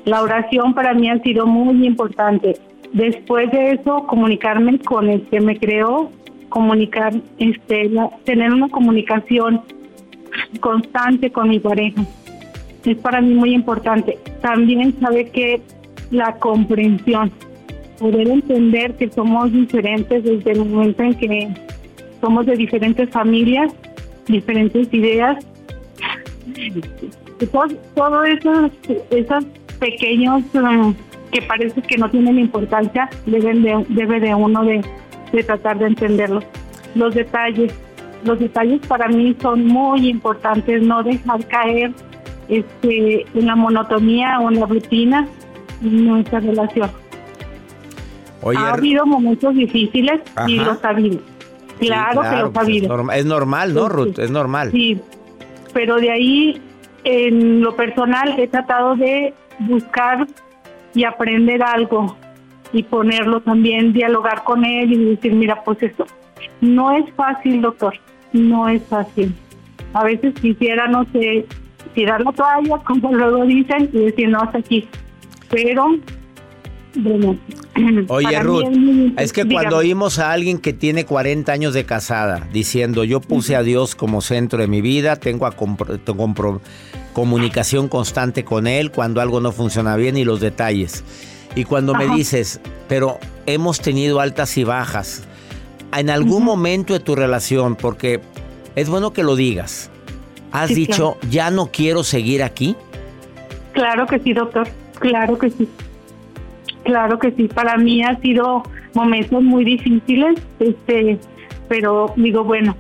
La 0.06 0.22
oración 0.22 0.72
para 0.72 0.94
mí 0.94 1.10
ha 1.10 1.18
sido 1.18 1.46
muy 1.46 1.86
importante. 1.86 2.56
Después 2.94 3.50
de 3.52 3.72
eso, 3.72 4.06
comunicarme 4.06 4.78
con 4.78 5.10
el 5.10 5.22
que 5.26 5.40
me 5.40 5.58
creó, 5.58 6.10
comunicar, 6.48 7.12
este, 7.38 7.90
tener 8.24 8.52
una 8.52 8.70
comunicación 8.70 9.60
constante 10.60 11.30
con 11.30 11.50
mi 11.50 11.60
pareja. 11.60 12.02
Es 12.86 12.96
para 12.98 13.20
mí 13.20 13.34
muy 13.34 13.52
importante. 13.52 14.18
También 14.40 14.98
sabe 14.98 15.30
que 15.30 15.60
la 16.10 16.36
comprensión, 16.36 17.30
poder 17.98 18.28
entender 18.28 18.96
que 18.96 19.10
somos 19.10 19.52
diferentes 19.52 20.24
desde 20.24 20.52
el 20.52 20.64
momento 20.64 21.02
en 21.02 21.14
que 21.14 21.54
somos 22.22 22.46
de 22.46 22.56
diferentes 22.56 23.10
familias, 23.10 23.70
diferentes 24.26 24.88
ideas. 24.94 25.44
Y 26.56 27.46
todo, 27.94 28.24
esos, 28.24 28.70
esos 29.10 29.44
pequeños 29.78 30.42
um, 30.54 30.94
que 31.32 31.42
parece 31.42 31.82
que 31.82 31.98
no 31.98 32.08
tienen 32.08 32.38
importancia, 32.38 33.10
deben 33.26 33.62
de, 33.62 33.84
debe 33.88 34.20
de 34.20 34.34
uno 34.34 34.64
de, 34.64 34.80
de 35.32 35.42
tratar 35.42 35.78
de 35.78 35.86
entenderlos. 35.86 36.44
Los 36.94 37.14
detalles, 37.14 37.74
los 38.24 38.38
detalles 38.38 38.80
para 38.86 39.08
mí 39.08 39.34
son 39.42 39.66
muy 39.66 40.08
importantes, 40.08 40.82
no 40.82 41.02
dejar 41.02 41.44
caer 41.48 41.92
este, 42.48 43.26
en 43.34 43.46
la 43.46 43.56
monotonía 43.56 44.38
o 44.40 44.50
en 44.50 44.60
la 44.60 44.66
rutina 44.66 45.26
nuestra 45.80 46.38
relación. 46.38 46.90
Oye, 48.42 48.58
ha 48.58 48.74
habido 48.74 49.06
momentos 49.06 49.54
difíciles 49.54 50.20
y 50.46 50.56
los 50.56 50.84
ha 50.84 50.90
habido. 50.90 51.31
Claro, 51.86 52.22
que 52.22 52.28
los 52.36 52.48
ha 52.48 52.52
pues, 52.52 52.64
habido. 52.64 52.84
es, 52.84 52.88
norma- 52.88 53.16
es 53.16 53.24
normal, 53.24 53.74
¿no, 53.74 53.88
Ruth? 53.88 54.18
Es 54.18 54.30
normal. 54.30 54.70
Sí, 54.72 55.00
pero 55.72 55.96
de 55.96 56.10
ahí, 56.10 56.60
en 57.04 57.60
lo 57.60 57.74
personal, 57.76 58.38
he 58.38 58.48
tratado 58.48 58.96
de 58.96 59.34
buscar 59.60 60.26
y 60.94 61.04
aprender 61.04 61.62
algo 61.62 62.16
y 62.72 62.82
ponerlo 62.84 63.40
también, 63.40 63.92
dialogar 63.92 64.44
con 64.44 64.64
él 64.64 64.92
y 64.92 65.04
decir, 65.10 65.32
mira, 65.34 65.62
pues 65.64 65.82
esto 65.82 66.06
no 66.60 66.92
es 66.96 67.04
fácil, 67.14 67.60
doctor, 67.60 67.94
no 68.32 68.68
es 68.68 68.82
fácil. 68.84 69.34
A 69.94 70.04
veces 70.04 70.34
quisiera, 70.40 70.88
no 70.88 71.04
sé, 71.12 71.44
tirar 71.94 72.22
la 72.22 72.32
toalla, 72.32 72.78
como 72.86 73.12
luego 73.12 73.44
dicen, 73.44 73.90
y 73.92 73.98
decir, 73.98 74.28
no, 74.28 74.40
hasta 74.40 74.58
aquí. 74.58 74.88
Pero, 75.50 75.96
bueno. 76.94 77.38
Oye, 78.08 78.38
Ruth, 78.40 78.68
es 79.16 79.32
que 79.32 79.46
cuando 79.46 79.78
oímos 79.78 80.18
a 80.18 80.32
alguien 80.32 80.58
que 80.58 80.72
tiene 80.72 81.04
40 81.04 81.52
años 81.52 81.74
de 81.74 81.84
casada 81.84 82.46
diciendo 82.52 83.04
yo 83.04 83.20
puse 83.20 83.56
a 83.56 83.62
Dios 83.62 83.94
como 83.94 84.20
centro 84.20 84.60
de 84.60 84.68
mi 84.68 84.80
vida, 84.80 85.16
tengo 85.16 85.46
a 85.46 85.54
comunicación 87.12 87.88
constante 87.88 88.44
con 88.44 88.66
Él 88.66 88.90
cuando 88.90 89.20
algo 89.20 89.40
no 89.40 89.52
funciona 89.52 89.96
bien 89.96 90.16
y 90.16 90.24
los 90.24 90.40
detalles. 90.40 91.04
Y 91.54 91.64
cuando 91.64 91.94
me 91.94 92.08
dices, 92.08 92.60
pero 92.88 93.18
hemos 93.46 93.80
tenido 93.80 94.20
altas 94.20 94.56
y 94.56 94.64
bajas, 94.64 95.24
en 95.96 96.08
algún 96.08 96.44
momento 96.44 96.94
de 96.94 97.00
tu 97.00 97.14
relación, 97.14 97.76
porque 97.76 98.20
es 98.74 98.88
bueno 98.88 99.12
que 99.12 99.22
lo 99.22 99.36
digas, 99.36 99.90
has 100.50 100.68
Sí, 100.68 100.74
dicho, 100.74 101.18
ya 101.30 101.50
no 101.50 101.66
quiero 101.66 102.04
seguir 102.04 102.42
aquí. 102.42 102.76
Claro 103.72 104.06
que 104.06 104.18
sí, 104.18 104.32
doctor. 104.32 104.66
Claro 104.98 105.38
que 105.38 105.50
sí. 105.50 105.68
Claro 106.84 107.18
que 107.18 107.30
sí. 107.32 107.48
Para 107.48 107.76
mí 107.76 108.02
ha 108.02 108.16
sido 108.20 108.62
momentos 108.94 109.42
muy 109.42 109.64
difíciles, 109.64 110.40
este, 110.58 111.18
pero 111.68 112.12
digo, 112.16 112.44
bueno, 112.44 112.76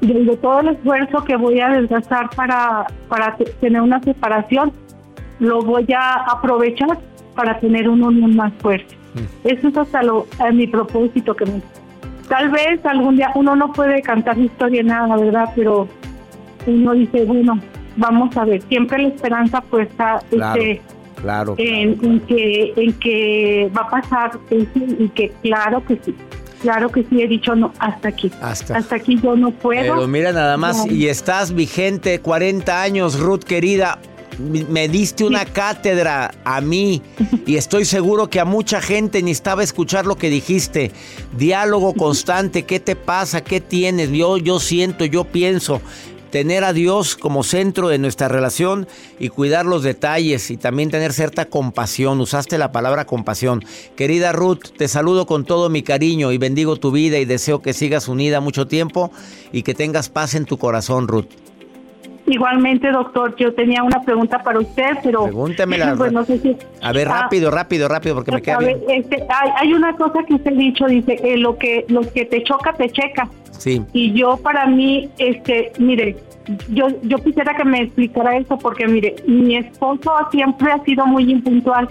desde 0.00 0.36
todo 0.36 0.60
el 0.60 0.68
esfuerzo 0.68 1.24
que 1.24 1.36
voy 1.36 1.60
a 1.60 1.68
desgastar 1.70 2.30
para, 2.30 2.86
para 3.08 3.36
te- 3.36 3.44
tener 3.44 3.80
una 3.80 4.00
separación, 4.02 4.72
lo 5.38 5.62
voy 5.62 5.86
a 5.96 6.14
aprovechar 6.30 6.98
para 7.34 7.58
tener 7.60 7.88
una 7.88 8.08
unión 8.08 8.36
más 8.36 8.52
fuerte. 8.60 8.94
Eso 9.44 9.68
es 9.68 9.76
hasta 9.76 10.02
lo, 10.02 10.26
a 10.38 10.50
mi 10.50 10.66
propósito 10.66 11.34
que 11.34 11.46
me... 11.46 11.62
Tal 12.28 12.50
vez 12.50 12.84
algún 12.84 13.16
día 13.16 13.30
uno 13.34 13.54
no 13.56 13.72
puede 13.72 14.02
cantar 14.02 14.36
historia 14.38 14.82
nada, 14.82 15.16
¿verdad? 15.16 15.48
Pero 15.54 15.88
uno 16.66 16.92
dice, 16.92 17.24
bueno, 17.24 17.58
vamos 17.96 18.36
a 18.36 18.44
ver, 18.44 18.60
siempre 18.62 18.98
la 19.02 19.08
esperanza 19.08 19.60
puesta 19.62 20.18
Claro, 20.30 20.60
este, 20.60 20.82
claro. 21.26 21.54
en, 21.58 21.98
en 22.04 22.20
que 22.20 22.72
en 22.76 22.92
que 22.94 23.70
va 23.76 23.82
a 23.82 23.90
pasar 23.90 24.30
y 24.50 25.08
que 25.08 25.32
claro 25.42 25.84
que 25.84 25.98
sí, 26.04 26.14
claro 26.62 26.88
que 26.90 27.04
sí 27.04 27.20
he 27.22 27.28
dicho 27.28 27.54
no, 27.54 27.72
hasta 27.78 28.08
aquí, 28.08 28.30
Hasta- 28.40 28.76
hasta 28.78 28.96
aquí 28.96 29.18
yo 29.22 29.34
no 29.36 29.50
puedo. 29.50 29.94
Pero 29.94 30.06
mira 30.08 30.32
nada 30.32 30.56
más, 30.56 30.86
No. 30.86 30.92
y 30.92 31.08
estás 31.08 31.52
vigente 31.52 32.20
40 32.20 32.80
años, 32.82 33.18
Ruth 33.18 33.42
querida. 33.44 33.98
Me 34.38 34.86
diste 34.88 35.24
una 35.24 35.46
cátedra 35.46 36.30
a 36.44 36.60
mí 36.60 37.00
y 37.46 37.56
estoy 37.56 37.86
seguro 37.86 38.28
que 38.28 38.38
a 38.38 38.44
mucha 38.44 38.82
gente 38.82 39.22
necesitaba 39.22 39.62
escuchar 39.62 40.04
lo 40.04 40.16
que 40.16 40.28
dijiste. 40.28 40.90
Diálogo 41.38 41.94
constante, 41.94 42.64
¿qué 42.64 42.78
te 42.78 42.96
pasa? 42.96 43.42
¿Qué 43.42 43.62
tienes? 43.62 44.10
Yo, 44.10 44.36
yo 44.36 44.60
siento, 44.60 45.06
yo 45.06 45.24
pienso. 45.24 45.80
Tener 46.30 46.64
a 46.64 46.72
Dios 46.72 47.16
como 47.16 47.44
centro 47.44 47.88
de 47.88 47.98
nuestra 47.98 48.28
relación 48.28 48.88
y 49.18 49.28
cuidar 49.28 49.64
los 49.64 49.82
detalles 49.82 50.50
y 50.50 50.56
también 50.56 50.90
tener 50.90 51.12
cierta 51.12 51.46
compasión. 51.46 52.20
Usaste 52.20 52.58
la 52.58 52.72
palabra 52.72 53.04
compasión. 53.04 53.64
Querida 53.96 54.32
Ruth, 54.32 54.70
te 54.76 54.88
saludo 54.88 55.26
con 55.26 55.44
todo 55.44 55.68
mi 55.68 55.82
cariño 55.82 56.32
y 56.32 56.38
bendigo 56.38 56.76
tu 56.76 56.90
vida 56.90 57.18
y 57.18 57.24
deseo 57.24 57.62
que 57.62 57.72
sigas 57.72 58.08
unida 58.08 58.40
mucho 58.40 58.66
tiempo 58.66 59.10
y 59.52 59.62
que 59.62 59.74
tengas 59.74 60.08
paz 60.08 60.34
en 60.34 60.44
tu 60.44 60.58
corazón, 60.58 61.08
Ruth. 61.08 61.45
Igualmente, 62.26 62.90
doctor, 62.90 63.36
yo 63.36 63.54
tenía 63.54 63.82
una 63.82 64.00
pregunta 64.02 64.42
para 64.42 64.58
usted, 64.58 64.98
pero 65.02 65.24
Pregúntemela. 65.24 65.94
pues 65.98 66.12
no 66.12 66.24
sé 66.24 66.38
si 66.38 66.56
A 66.82 66.92
ver, 66.92 67.08
Ah, 67.08 67.22
rápido, 67.22 67.50
rápido, 67.50 67.88
rápido, 67.88 68.14
porque 68.16 68.32
me 68.32 68.42
queda 68.42 68.56
a 68.56 68.58
ver, 68.58 68.78
bien. 68.86 69.00
este, 69.02 69.22
hay, 69.28 69.50
hay 69.60 69.72
una 69.72 69.94
cosa 69.96 70.24
que 70.26 70.34
usted 70.34 70.52
ha 70.52 70.56
dicho, 70.56 70.86
dice, 70.86 71.20
eh, 71.22 71.36
lo 71.36 71.56
que 71.56 71.84
lo 71.88 72.00
que 72.02 72.24
te 72.24 72.42
choca 72.42 72.72
te 72.72 72.90
checa. 72.90 73.28
Sí. 73.52 73.82
Y 73.92 74.12
yo 74.12 74.36
para 74.38 74.66
mí, 74.66 75.08
este, 75.18 75.72
mire, 75.78 76.16
yo 76.70 76.88
yo 77.02 77.18
quisiera 77.18 77.54
que 77.56 77.64
me 77.64 77.82
explicara 77.82 78.36
eso 78.36 78.58
porque 78.58 78.86
mire, 78.86 79.16
mi 79.26 79.56
esposo 79.56 80.10
siempre 80.30 80.72
ha 80.72 80.82
sido 80.84 81.06
muy 81.06 81.30
impuntual. 81.30 81.88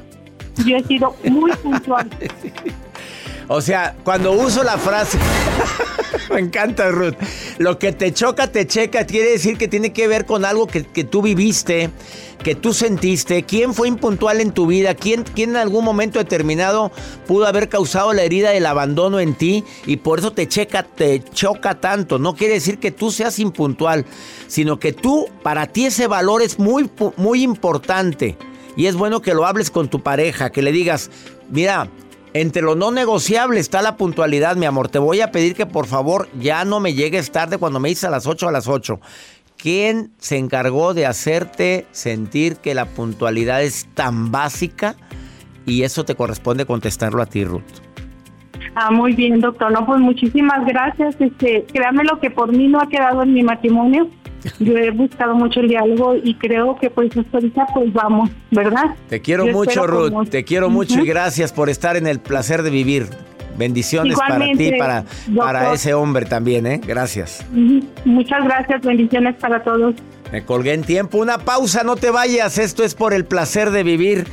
Yo 0.65 0.77
he 0.77 0.83
sido 0.83 1.13
muy 1.29 1.51
puntual. 1.63 2.07
O 3.47 3.61
sea, 3.61 3.95
cuando 4.03 4.31
uso 4.31 4.63
la 4.63 4.77
frase, 4.77 5.19
me 6.33 6.39
encanta 6.39 6.89
Ruth, 6.89 7.15
lo 7.59 7.77
que 7.77 7.91
te 7.91 8.11
choca, 8.11 8.47
te 8.51 8.65
checa, 8.65 9.05
quiere 9.05 9.31
decir 9.31 9.57
que 9.57 9.67
tiene 9.67 9.93
que 9.93 10.07
ver 10.07 10.25
con 10.25 10.45
algo 10.45 10.65
que, 10.65 10.83
que 10.83 11.03
tú 11.03 11.21
viviste, 11.21 11.91
que 12.43 12.55
tú 12.55 12.73
sentiste, 12.73 13.43
quién 13.43 13.73
fue 13.73 13.87
impuntual 13.87 14.41
en 14.41 14.51
tu 14.51 14.67
vida, 14.67 14.95
quién, 14.95 15.23
quién 15.23 15.51
en 15.51 15.55
algún 15.57 15.85
momento 15.85 16.19
determinado 16.19 16.91
pudo 17.27 17.45
haber 17.45 17.69
causado 17.69 18.13
la 18.13 18.23
herida 18.23 18.49
del 18.49 18.65
abandono 18.65 19.19
en 19.19 19.35
ti 19.35 19.63
y 19.85 19.97
por 19.97 20.19
eso 20.19 20.31
te 20.31 20.47
checa, 20.47 20.83
te 20.83 21.23
choca 21.23 21.79
tanto. 21.79 22.19
No 22.19 22.35
quiere 22.35 22.55
decir 22.55 22.79
que 22.79 22.91
tú 22.91 23.11
seas 23.11 23.39
impuntual, 23.39 24.05
sino 24.47 24.79
que 24.79 24.93
tú, 24.93 25.27
para 25.43 25.67
ti 25.67 25.85
ese 25.85 26.07
valor 26.07 26.41
es 26.41 26.59
muy, 26.59 26.89
muy 27.17 27.43
importante. 27.43 28.37
Y 28.77 28.87
es 28.87 28.95
bueno 28.95 29.21
que 29.21 29.33
lo 29.33 29.45
hables 29.45 29.71
con 29.71 29.87
tu 29.87 30.03
pareja, 30.03 30.49
que 30.49 30.61
le 30.61 30.71
digas, 30.71 31.09
mira, 31.49 31.89
entre 32.35 32.61
lo 32.61 32.75
no 32.75 32.91
negociable 32.91 33.61
está 33.61 33.81
la 33.81 33.95
puntualidad, 33.95 34.57
mi 34.57 34.65
amor. 34.65 34.89
Te 34.89 34.99
voy 34.99 35.21
a 35.21 35.31
pedir 35.31 35.55
que 35.55 35.65
por 35.65 35.85
favor 35.85 36.27
ya 36.37 36.65
no 36.65 36.81
me 36.81 36.93
llegues 36.93 37.31
tarde 37.31 37.57
cuando 37.57 37.79
me 37.79 37.87
dices 37.87 38.03
a 38.03 38.09
las 38.09 38.27
8 38.27 38.49
a 38.49 38.51
las 38.51 38.67
8. 38.67 38.99
¿Quién 39.55 40.11
se 40.17 40.37
encargó 40.37 40.93
de 40.93 41.05
hacerte 41.05 41.85
sentir 41.91 42.57
que 42.57 42.75
la 42.75 42.87
puntualidad 42.87 43.63
es 43.63 43.87
tan 43.93 44.33
básica? 44.33 44.95
Y 45.65 45.83
eso 45.83 46.03
te 46.03 46.15
corresponde 46.15 46.65
contestarlo 46.65 47.21
a 47.21 47.25
ti, 47.25 47.45
Ruth. 47.45 47.63
Ah, 48.75 48.91
muy 48.91 49.13
bien, 49.13 49.39
doctor. 49.39 49.71
No, 49.71 49.85
pues 49.85 50.01
muchísimas 50.01 50.65
gracias. 50.65 51.15
Este, 51.17 51.65
créame 51.71 52.03
lo 52.03 52.19
que 52.19 52.31
por 52.31 52.51
mí 52.51 52.67
no 52.67 52.81
ha 52.81 52.89
quedado 52.89 53.23
en 53.23 53.33
mi 53.33 53.43
matrimonio. 53.43 54.09
Yo 54.59 54.77
he 54.77 54.91
buscado 54.91 55.35
mucho 55.35 55.59
el 55.59 55.69
diálogo 55.69 56.15
y 56.15 56.35
creo 56.35 56.75
que 56.77 56.89
pues 56.89 57.15
hasta 57.17 57.37
ahorita 57.37 57.65
pues 57.73 57.91
vamos, 57.93 58.29
¿verdad? 58.51 58.95
Te 59.09 59.21
quiero 59.21 59.45
Yo 59.47 59.53
mucho, 59.53 59.87
Ruth. 59.87 60.09
como- 60.11 60.25
Te 60.25 60.43
quiero 60.43 60.69
mucho 60.69 60.99
y 61.01 61.05
gracias 61.07 61.51
por 61.51 61.69
estar 61.69 61.95
en 61.97 62.07
el 62.07 62.19
placer 62.19 62.61
de 62.63 62.69
vivir. 62.69 63.07
Bendiciones 63.57 64.17
para 64.17 64.45
ti 64.51 64.71
para, 64.77 65.05
para 65.37 65.73
ese 65.73 65.93
hombre 65.93 66.25
también, 66.25 66.65
¿eh? 66.67 66.81
Gracias. 66.85 67.45
Muchas 68.03 68.43
gracias, 68.43 68.81
bendiciones 68.81 69.35
para 69.39 69.63
todos. 69.63 69.95
Me 70.31 70.43
colgué 70.43 70.73
en 70.73 70.83
tiempo. 70.83 71.19
Una 71.19 71.37
pausa, 71.37 71.83
no 71.83 71.95
te 71.95 72.09
vayas. 72.11 72.57
Esto 72.57 72.83
es 72.83 72.95
por 72.95 73.13
el 73.13 73.23
placer 73.25 73.71
de 73.71 73.83
vivir. 73.83 74.25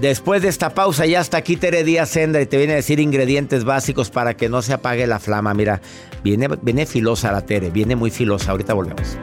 Después 0.00 0.40
de 0.42 0.48
esta 0.48 0.70
pausa, 0.70 1.04
ya 1.06 1.20
está 1.20 1.36
aquí 1.38 1.56
Tere 1.56 1.84
Díaz 1.84 2.08
Sendra 2.10 2.40
y 2.40 2.46
te 2.46 2.56
viene 2.56 2.72
a 2.72 2.76
decir 2.76 2.98
ingredientes 2.98 3.64
básicos 3.64 4.10
para 4.10 4.34
que 4.34 4.48
no 4.48 4.62
se 4.62 4.72
apague 4.72 5.06
la 5.06 5.18
flama. 5.20 5.52
Mira, 5.54 5.80
viene, 6.24 6.48
viene 6.62 6.86
filosa 6.86 7.32
la 7.32 7.42
Tere, 7.42 7.70
viene 7.70 7.94
muy 7.94 8.10
filosa. 8.10 8.52
Ahorita 8.52 8.72
volvemos. 8.74 9.18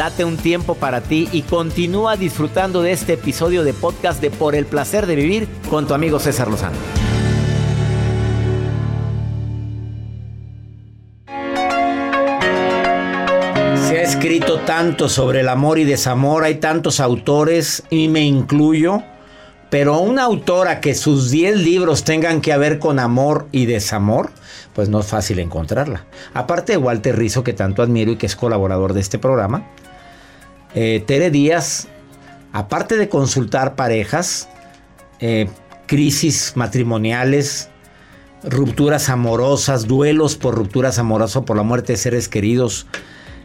Date 0.00 0.24
un 0.24 0.38
tiempo 0.38 0.76
para 0.76 1.02
ti 1.02 1.28
y 1.30 1.42
continúa 1.42 2.16
disfrutando 2.16 2.80
de 2.80 2.92
este 2.92 3.12
episodio 3.12 3.64
de 3.64 3.74
podcast 3.74 4.22
de 4.22 4.30
Por 4.30 4.54
el 4.54 4.64
placer 4.64 5.04
de 5.04 5.14
vivir 5.14 5.46
con 5.68 5.86
tu 5.86 5.92
amigo 5.92 6.18
César 6.18 6.48
Lozano. 6.48 6.78
Se 13.76 13.98
ha 13.98 14.02
escrito 14.02 14.60
tanto 14.60 15.10
sobre 15.10 15.40
el 15.40 15.50
amor 15.50 15.78
y 15.78 15.84
desamor, 15.84 16.44
hay 16.44 16.54
tantos 16.54 16.98
autores 16.98 17.82
y 17.90 18.08
me 18.08 18.22
incluyo, 18.22 19.02
pero 19.68 19.98
una 19.98 20.22
autora 20.22 20.80
que 20.80 20.94
sus 20.94 21.30
10 21.30 21.58
libros 21.58 22.04
tengan 22.04 22.40
que 22.40 22.56
ver 22.56 22.78
con 22.78 23.00
amor 23.00 23.48
y 23.52 23.66
desamor, 23.66 24.30
pues 24.72 24.88
no 24.88 25.00
es 25.00 25.06
fácil 25.06 25.40
encontrarla. 25.40 26.06
Aparte 26.32 26.72
de 26.72 26.78
Walter 26.78 27.18
Rizzo, 27.18 27.44
que 27.44 27.52
tanto 27.52 27.82
admiro 27.82 28.12
y 28.12 28.16
que 28.16 28.24
es 28.24 28.34
colaborador 28.34 28.94
de 28.94 29.00
este 29.00 29.18
programa, 29.18 29.66
eh, 30.74 31.02
Tere 31.06 31.30
Díaz, 31.30 31.88
aparte 32.52 32.96
de 32.96 33.08
consultar 33.08 33.76
parejas, 33.76 34.48
eh, 35.20 35.48
crisis 35.86 36.52
matrimoniales, 36.54 37.68
rupturas 38.44 39.08
amorosas, 39.08 39.86
duelos 39.86 40.36
por 40.36 40.54
rupturas 40.54 40.98
amorosas, 40.98 41.42
por 41.44 41.56
la 41.56 41.62
muerte 41.62 41.92
de 41.92 41.98
seres 41.98 42.28
queridos, 42.28 42.86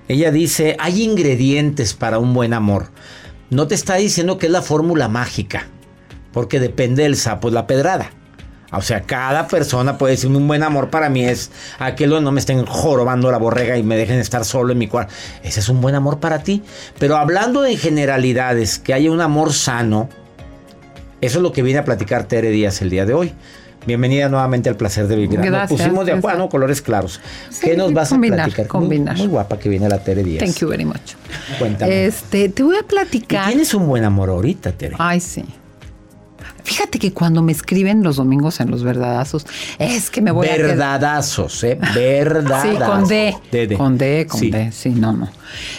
ella 0.08 0.32
dice, 0.32 0.78
hay 0.80 1.04
ingredientes 1.04 1.94
para 1.94 2.20
un 2.20 2.34
buen 2.34 2.54
amor. 2.54 2.92
No 3.50 3.68
te 3.68 3.76
está 3.76 3.96
diciendo 3.96 4.38
que 4.38 4.46
es 4.46 4.52
la 4.52 4.62
fórmula 4.62 5.08
mágica, 5.08 5.68
porque 6.32 6.60
depende 6.60 7.04
del 7.04 7.16
sapo, 7.16 7.50
la 7.50 7.68
pedrada. 7.68 8.12
O 8.78 8.82
sea, 8.82 9.02
cada 9.02 9.48
persona 9.48 9.98
puede 9.98 10.12
decir 10.14 10.30
un 10.30 10.48
buen 10.48 10.64
amor 10.64 10.90
para 10.90 11.10
mí 11.10 11.24
es 11.26 11.52
aquel 11.80 12.10
donde 12.10 12.26
no 12.26 12.32
me 12.32 12.40
estén 12.40 12.66
jorobando 12.66 13.32
la 13.32 13.38
borrega 13.38 13.78
y 13.78 13.84
me 13.84 13.96
dejen 13.98 14.20
estar 14.20 14.46
solo 14.46 14.72
en 14.74 14.78
mi 14.78 14.88
cuarto. 14.88 15.14
Ese 15.44 15.60
es 15.60 15.70
un 15.70 15.82
buen 15.82 15.96
amor 15.96 16.20
para 16.20 16.40
ti. 16.44 16.64
Pero 17.00 17.18
hablando 17.18 17.62
de 17.62 17.78
generalidades, 17.78 18.80
que 18.80 18.94
haya 18.94 19.12
un 19.12 19.22
amor 19.22 19.54
sano, 19.54 20.10
eso 21.22 21.38
es 21.40 21.42
lo 21.44 21.52
que 21.52 21.62
viene 21.64 21.80
a 21.80 21.86
platicar 21.86 22.26
Tere 22.26 22.50
Díaz 22.50 22.82
el 22.82 22.90
día 22.90 23.06
de 23.06 23.14
hoy. 23.14 23.34
Bienvenida 23.88 24.30
nuevamente 24.30 24.68
al 24.68 24.78
placer 24.78 25.08
de 25.08 25.16
vivir. 25.16 25.38
Nos 25.38 25.48
Gracias, 25.48 25.80
pusimos 25.80 26.06
de 26.08 26.14
acuerdo, 26.14 26.40
¿no? 26.40 26.50
colores 26.50 26.82
claros. 26.82 27.22
Sí, 27.52 27.68
¿Qué 27.68 27.78
nos 27.78 27.94
vas 27.94 28.10
combinar, 28.10 28.40
a 28.40 28.44
platicar? 28.46 28.66
Muy- 28.66 28.70
combinar. 28.70 29.16
Muy, 29.18 29.28
guapa 29.28 29.60
que 29.60 29.70
viene 29.70 29.88
la 29.88 30.00
Tere 30.04 30.24
Díaz. 30.24 30.44
Thank 30.44 30.58
you 30.58 30.68
very 30.70 30.86
much. 30.86 31.14
Cuéntame. 31.60 32.06
Este, 32.08 32.50
te 32.50 32.64
voy 32.64 32.78
a 32.78 32.80
¿Y 32.80 32.84
platicar. 32.84 33.48
tienes 33.48 33.74
un 33.76 33.86
buen 33.88 34.04
amor 34.04 34.30
ahorita, 34.30 34.72
Tere? 34.72 34.96
Ay, 34.98 35.20
sí. 35.20 35.46
Fíjate 36.66 36.98
que 36.98 37.14
cuando 37.14 37.44
me 37.44 37.52
escriben 37.52 38.02
los 38.02 38.16
domingos 38.16 38.60
en 38.60 38.72
los 38.72 38.84
verdadazos, 38.84 39.46
es 39.78 40.10
que 40.10 40.20
me 40.20 40.32
voy 40.32 40.48
a. 40.48 40.58
Verdadazos, 40.58 41.64
¿eh? 41.64 41.78
Verdadazos. 41.94 42.72
Sí, 42.72 42.78
con 42.84 43.08
D. 43.08 43.38
De, 43.52 43.68
de. 43.68 43.78
Con 43.78 43.98
D, 44.00 44.26
con 44.28 44.40
Sí. 44.40 44.50
D. 44.50 44.72
Sí, 44.72 44.90
no, 44.90 45.14
no. 45.14 45.30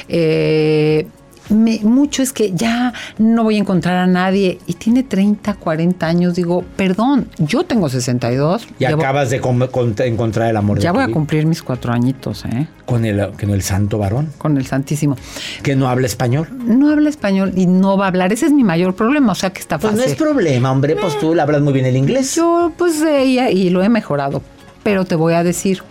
Eh, 0.08 1.08
me- 1.48 1.80
mucho 1.82 2.22
es 2.22 2.32
que 2.32 2.52
ya 2.52 2.92
no 3.18 3.44
voy 3.44 3.56
a 3.56 3.58
encontrar 3.60 3.96
a 3.96 4.06
nadie 4.06 4.58
y 4.66 4.74
tiene 4.74 5.02
30, 5.02 5.54
40 5.54 6.06
años. 6.06 6.34
Digo, 6.34 6.64
perdón, 6.76 7.28
yo 7.38 7.64
tengo 7.64 7.88
62. 7.88 8.66
Y 8.78 8.82
ya 8.82 8.94
voy- 8.96 9.04
acabas 9.04 9.30
de 9.30 9.40
com- 9.40 9.66
con- 9.70 9.94
encontrar 9.98 10.50
el 10.50 10.56
amor 10.56 10.78
de 10.78 10.82
ya 10.84 10.90
tu 10.90 10.96
voy 10.96 11.04
a 11.04 11.12
cumplir 11.12 11.46
mis 11.46 11.62
cuatro 11.62 11.92
añitos, 11.92 12.44
¿eh? 12.44 12.66
Con 12.84 13.04
el, 13.04 13.32
con 13.32 13.50
el 13.50 13.62
santo 13.62 13.98
varón, 13.98 14.32
Con 14.38 14.56
el 14.56 14.66
Santísimo. 14.66 15.16
que 15.62 15.74
no 15.76 15.88
habla 15.88 16.06
español. 16.06 16.48
No 16.64 16.90
habla 16.90 17.08
español 17.08 17.52
y 17.56 17.66
no 17.66 17.96
va 17.96 18.04
a 18.06 18.08
hablar. 18.08 18.32
Ese 18.32 18.46
es 18.46 18.52
mi 18.52 18.62
mayor 18.64 18.94
problema. 18.94 19.32
O 19.32 19.34
sea 19.34 19.50
que 19.50 19.60
está 19.60 19.78
Pues 19.78 19.92
fácil. 19.92 20.06
no 20.06 20.12
es 20.12 20.16
problema, 20.18 20.70
hombre, 20.72 20.96
pues 20.96 21.18
tú 21.18 21.34
le 21.34 21.42
hablas 21.42 21.62
muy 21.62 21.72
bien 21.72 21.86
el 21.86 21.96
inglés. 21.96 22.34
Yo, 22.36 22.72
pues, 22.76 23.00
eh, 23.02 23.24
y, 23.24 23.38
y 23.40 23.70
lo 23.70 23.82
he 23.82 23.88
mejorado. 23.88 24.42
Pero 24.82 25.04
te 25.04 25.16
voy 25.16 25.34
a 25.34 25.42
decir, 25.42 25.82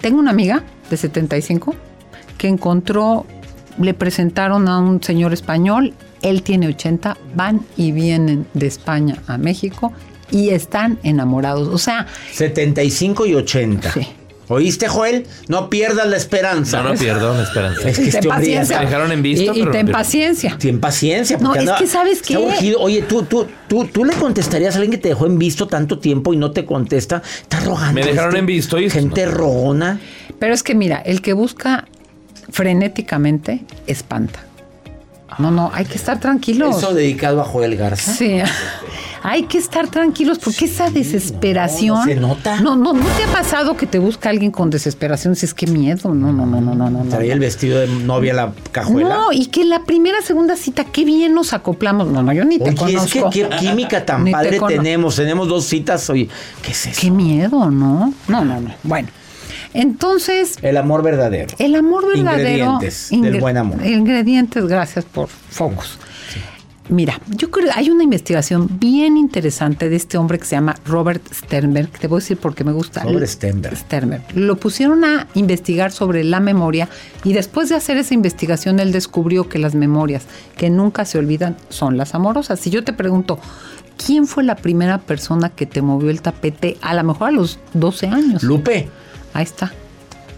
tengo 0.00 0.18
una 0.18 0.30
amiga 0.32 0.64
de 0.90 0.96
75 0.96 1.74
que 2.38 2.48
encontró, 2.48 3.24
le 3.80 3.94
presentaron 3.94 4.68
a 4.68 4.78
un 4.78 5.02
señor 5.02 5.32
español, 5.32 5.92
él 6.22 6.42
tiene 6.42 6.68
80, 6.68 7.16
van 7.34 7.60
y 7.76 7.92
vienen 7.92 8.46
de 8.54 8.66
España 8.66 9.16
a 9.26 9.38
México 9.38 9.92
y 10.30 10.50
están 10.50 10.98
enamorados. 11.02 11.68
O 11.68 11.78
sea, 11.78 12.06
75 12.32 13.26
y 13.26 13.34
80. 13.34 13.92
Sí. 13.92 14.06
¿Oíste, 14.48 14.86
Joel? 14.86 15.26
No 15.48 15.68
pierdas 15.68 16.06
la 16.08 16.16
esperanza. 16.16 16.80
No, 16.80 16.90
no 16.90 16.94
pierdo 16.94 17.34
la 17.34 17.42
esperanza. 17.42 17.88
Es 17.88 17.96
que 17.98 18.04
ten 18.04 18.14
este 18.14 18.28
hombre 18.28 18.30
ya 18.30 18.36
paciencia. 18.60 18.78
me 18.78 18.84
dejaron 18.84 19.10
en 19.12 19.22
visto, 19.22 19.42
Y, 19.42 19.46
y 19.46 19.52
pero 19.54 19.64
no 19.66 19.70
ten 19.72 19.86
paciencia. 19.90 20.56
Ten 20.56 20.78
paciencia. 20.80 21.38
No, 21.38 21.52
es 21.52 21.60
anda- 21.62 21.76
que 21.78 21.86
¿sabes 21.88 22.22
urgido. 22.30 22.78
Oye, 22.78 23.02
¿tú, 23.02 23.24
tú, 23.24 23.44
tú, 23.66 23.86
tú 23.86 24.04
le 24.04 24.12
contestarías 24.14 24.74
a 24.76 24.78
alguien 24.78 24.92
que 24.92 24.98
te 24.98 25.08
dejó 25.08 25.26
en 25.26 25.36
visto 25.36 25.66
tanto 25.66 25.98
tiempo 25.98 26.32
y 26.32 26.36
no 26.36 26.52
te 26.52 26.64
contesta. 26.64 27.22
Está 27.42 27.58
rogando. 27.58 27.94
Me 28.00 28.06
dejaron 28.06 28.36
en 28.36 28.46
visto 28.46 28.78
y- 28.78 28.88
Gente 28.88 29.26
rogona. 29.26 29.98
Pero 30.38 30.54
es 30.54 30.62
que 30.62 30.76
mira, 30.76 30.98
el 30.98 31.22
que 31.22 31.32
busca 31.32 31.88
frenéticamente 32.50 33.64
espanta. 33.86 34.40
No, 35.38 35.50
no, 35.50 35.70
hay 35.74 35.84
que 35.84 35.96
estar 35.96 36.20
tranquilos. 36.20 36.78
Eso 36.78 36.94
dedicado 36.94 37.40
a 37.40 37.44
Joel 37.44 37.76
Garza. 37.76 38.12
Sí. 38.12 38.38
Hay 39.28 39.42
que 39.42 39.58
estar 39.58 39.88
tranquilos 39.88 40.38
porque 40.38 40.66
esa 40.66 40.88
desesperación. 40.88 41.98
no 41.98 42.04
se 42.04 42.14
nota. 42.14 42.60
No, 42.60 42.76
no, 42.76 42.92
no 42.92 43.04
te 43.04 43.24
ha 43.24 43.32
pasado 43.32 43.76
que 43.76 43.84
te 43.84 43.98
busca 43.98 44.30
alguien 44.30 44.52
con 44.52 44.70
desesperación. 44.70 45.34
Si 45.34 45.46
es 45.46 45.52
que 45.52 45.66
miedo. 45.66 46.14
No, 46.14 46.32
no, 46.32 46.46
no, 46.46 46.60
no, 46.60 46.74
no, 46.76 46.88
no. 46.88 47.04
Traía 47.10 47.32
el 47.32 47.40
vestido 47.40 47.80
de 47.80 47.88
novia 47.88 48.32
la 48.34 48.52
cajuela. 48.70 49.08
No, 49.08 49.32
y 49.32 49.46
que 49.46 49.64
la 49.64 49.82
primera, 49.82 50.22
segunda 50.22 50.54
cita, 50.54 50.84
qué 50.84 51.04
bien 51.04 51.34
nos 51.34 51.54
acoplamos. 51.54 52.06
No, 52.06 52.22
no, 52.22 52.32
yo 52.32 52.44
ni 52.44 52.60
te 52.60 52.72
Oye, 52.78 52.98
es 52.98 53.12
que 53.12 53.24
qué 53.32 53.48
química 53.58 54.06
tan 54.06 54.24
padre 54.30 54.60
tenemos. 54.68 55.16
Tenemos 55.16 55.48
dos 55.48 55.64
citas. 55.64 56.08
Oye, 56.08 56.28
¿qué 56.62 56.70
es 56.70 56.86
eso? 56.86 57.00
Qué 57.00 57.10
miedo, 57.10 57.68
¿no? 57.68 58.14
No, 58.28 58.44
no, 58.44 58.60
no. 58.60 58.72
Bueno, 58.84 59.08
entonces, 59.74 60.56
El 60.62 60.76
amor 60.76 61.02
verdadero. 61.02 61.54
el 61.58 61.74
amor 61.74 62.06
verdadero. 62.06 62.74
Ingredientes 62.74 63.08
del 63.10 63.40
buen 63.40 63.56
amor. 63.56 63.84
Ingredientes, 63.86 64.66
gracias 64.66 65.04
por 65.04 65.28
focus. 65.28 65.98
Mira, 66.88 67.20
yo 67.26 67.50
creo 67.50 67.70
hay 67.74 67.90
una 67.90 68.04
investigación 68.04 68.68
bien 68.78 69.16
interesante 69.16 69.88
de 69.88 69.96
este 69.96 70.18
hombre 70.18 70.38
que 70.38 70.44
se 70.44 70.54
llama 70.54 70.76
Robert 70.84 71.22
Sternberg. 71.32 71.90
Te 71.90 72.06
voy 72.06 72.18
a 72.18 72.20
decir 72.20 72.36
por 72.36 72.54
qué 72.54 72.62
me 72.62 72.70
gusta. 72.70 73.02
Robert 73.02 73.26
Sternberg. 73.26 73.76
Sternberg. 73.76 74.22
Lo 74.36 74.56
pusieron 74.56 75.04
a 75.04 75.26
investigar 75.34 75.90
sobre 75.90 76.22
la 76.22 76.38
memoria 76.38 76.88
y 77.24 77.32
después 77.32 77.70
de 77.70 77.74
hacer 77.74 77.96
esa 77.96 78.14
investigación 78.14 78.78
él 78.78 78.92
descubrió 78.92 79.48
que 79.48 79.58
las 79.58 79.74
memorias 79.74 80.26
que 80.56 80.70
nunca 80.70 81.04
se 81.04 81.18
olvidan 81.18 81.56
son 81.70 81.96
las 81.96 82.14
amorosas. 82.14 82.60
Si 82.60 82.70
yo 82.70 82.84
te 82.84 82.92
pregunto, 82.92 83.40
¿quién 84.04 84.28
fue 84.28 84.44
la 84.44 84.54
primera 84.54 84.98
persona 84.98 85.48
que 85.48 85.66
te 85.66 85.82
movió 85.82 86.10
el 86.10 86.22
tapete 86.22 86.76
a 86.82 86.94
lo 86.94 87.02
mejor 87.02 87.28
a 87.28 87.32
los 87.32 87.58
12 87.74 88.06
años? 88.06 88.42
Lupe. 88.44 88.88
Ahí 89.36 89.44
está. 89.44 89.70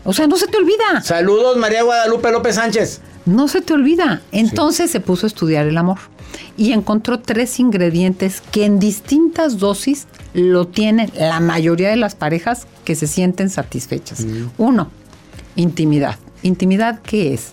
O 0.05 0.13
sea, 0.13 0.27
no 0.27 0.37
se 0.37 0.49
te 0.49 0.57
olvida. 0.57 1.03
Saludos, 1.05 1.57
María 1.57 1.85
Guadalupe 1.85 2.33
López 2.33 2.57
Sánchez. 2.57 3.01
No 3.27 3.47
se 3.47 3.61
te 3.61 3.73
olvida. 3.73 4.23
Entonces 4.33 4.91
se 4.91 4.99
puso 4.99 5.27
a 5.27 5.29
estudiar 5.29 5.69
el 5.69 5.79
amor 5.79 5.99
y 6.57 6.73
encontró 6.73 7.21
tres 7.21 7.61
ingredientes 7.61 8.41
que 8.41 8.65
en 8.65 8.81
distintas 8.81 9.59
dosis 9.59 10.09
lo 10.35 10.67
tienen 10.67 11.13
la 11.15 11.39
mayoría 11.39 11.91
de 11.91 11.97
las 11.97 12.17
parejas 12.17 12.67
que 12.85 12.97
se 12.97 13.07
sienten 13.07 13.51
satisfechas. 13.51 14.27
Uno, 14.57 14.91
intimidad. 15.55 16.17
¿Intimidad 16.43 17.01
qué 17.01 17.35
es? 17.35 17.53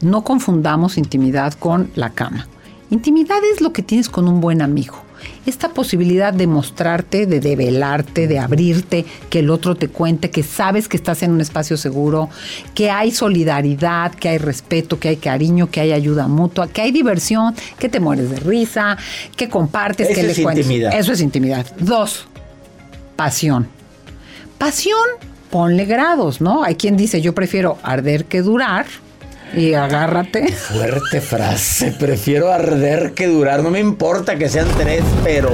No 0.00 0.22
confundamos 0.22 0.98
intimidad 0.98 1.54
con 1.54 1.90
la 1.96 2.10
cama. 2.10 2.46
Intimidad 2.90 3.38
es 3.52 3.60
lo 3.60 3.72
que 3.72 3.82
tienes 3.82 4.08
con 4.08 4.28
un 4.28 4.40
buen 4.40 4.62
amigo. 4.62 5.05
Esta 5.46 5.68
posibilidad 5.68 6.32
de 6.32 6.46
mostrarte, 6.46 7.26
de 7.26 7.38
develarte, 7.40 8.26
de 8.26 8.38
abrirte, 8.38 9.04
que 9.30 9.38
el 9.38 9.50
otro 9.50 9.76
te 9.76 9.88
cuente, 9.88 10.28
que 10.30 10.42
sabes 10.42 10.88
que 10.88 10.96
estás 10.96 11.22
en 11.22 11.30
un 11.30 11.40
espacio 11.40 11.76
seguro, 11.76 12.28
que 12.74 12.90
hay 12.90 13.12
solidaridad, 13.12 14.12
que 14.12 14.28
hay 14.28 14.38
respeto, 14.38 14.98
que 14.98 15.08
hay 15.08 15.16
cariño, 15.16 15.70
que 15.70 15.80
hay 15.80 15.92
ayuda 15.92 16.26
mutua, 16.26 16.66
que 16.68 16.82
hay 16.82 16.90
diversión, 16.90 17.54
que 17.78 17.88
te 17.88 18.00
mueres 18.00 18.28
de 18.30 18.40
risa, 18.40 18.98
que 19.36 19.48
compartes, 19.48 20.08
Eso 20.10 20.20
que 20.20 20.26
es 20.26 20.36
le 20.36 20.42
cuentes. 20.42 20.66
intimidad. 20.66 20.92
Eso 20.98 21.12
es 21.12 21.20
intimidad. 21.20 21.66
Dos, 21.78 22.26
pasión. 23.14 23.68
Pasión, 24.58 25.06
ponle 25.50 25.84
grados, 25.84 26.40
¿no? 26.40 26.64
Hay 26.64 26.74
quien 26.74 26.96
dice, 26.96 27.20
yo 27.20 27.34
prefiero 27.34 27.78
arder 27.82 28.24
que 28.24 28.42
durar. 28.42 28.86
Y 29.56 29.72
agárrate. 29.72 30.52
Fuerte 30.52 31.20
frase. 31.20 31.92
Prefiero 31.92 32.52
arder 32.52 33.12
que 33.14 33.26
durar. 33.26 33.62
No 33.62 33.70
me 33.70 33.80
importa 33.80 34.36
que 34.36 34.48
sean 34.48 34.68
tres, 34.76 35.02
pero 35.24 35.50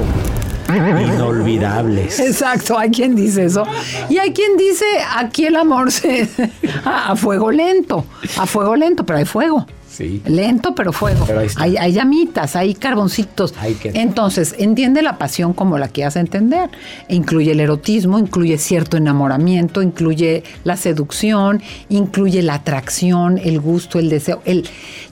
inolvidables. 0.69 2.19
Exacto, 2.19 2.77
hay 2.77 2.91
quien 2.91 3.15
dice 3.15 3.45
eso. 3.45 3.65
Y 4.09 4.17
hay 4.17 4.33
quien 4.33 4.57
dice, 4.57 4.85
aquí 5.15 5.45
el 5.45 5.55
amor 5.55 5.91
se... 5.91 6.27
a, 6.85 7.11
a 7.11 7.15
fuego 7.15 7.51
lento, 7.51 8.05
a 8.37 8.45
fuego 8.45 8.75
lento, 8.75 9.05
pero 9.05 9.19
hay 9.19 9.25
fuego. 9.25 9.65
Sí. 9.93 10.23
Lento, 10.25 10.73
pero 10.73 10.91
fuego. 10.91 11.23
Pero 11.27 11.41
ahí 11.41 11.45
está. 11.45 11.61
hay, 11.63 11.77
hay 11.77 11.93
llamitas, 11.93 12.55
hay 12.55 12.73
carboncitos. 12.73 13.53
Hay 13.59 13.75
que- 13.75 13.89
Entonces, 13.93 14.55
entiende 14.57 15.03
la 15.03 15.19
pasión 15.19 15.53
como 15.53 15.77
la 15.77 15.87
quieras 15.89 16.15
entender. 16.15 16.71
Incluye 17.09 17.51
el 17.51 17.59
erotismo, 17.59 18.17
incluye 18.17 18.57
cierto 18.57 18.97
enamoramiento, 18.97 19.83
incluye 19.83 20.43
la 20.63 20.77
seducción, 20.77 21.61
incluye 21.89 22.41
la 22.41 22.55
atracción, 22.55 23.37
el 23.37 23.59
gusto, 23.59 23.99
el 23.99 24.09
deseo. 24.09 24.41
El, 24.45 24.63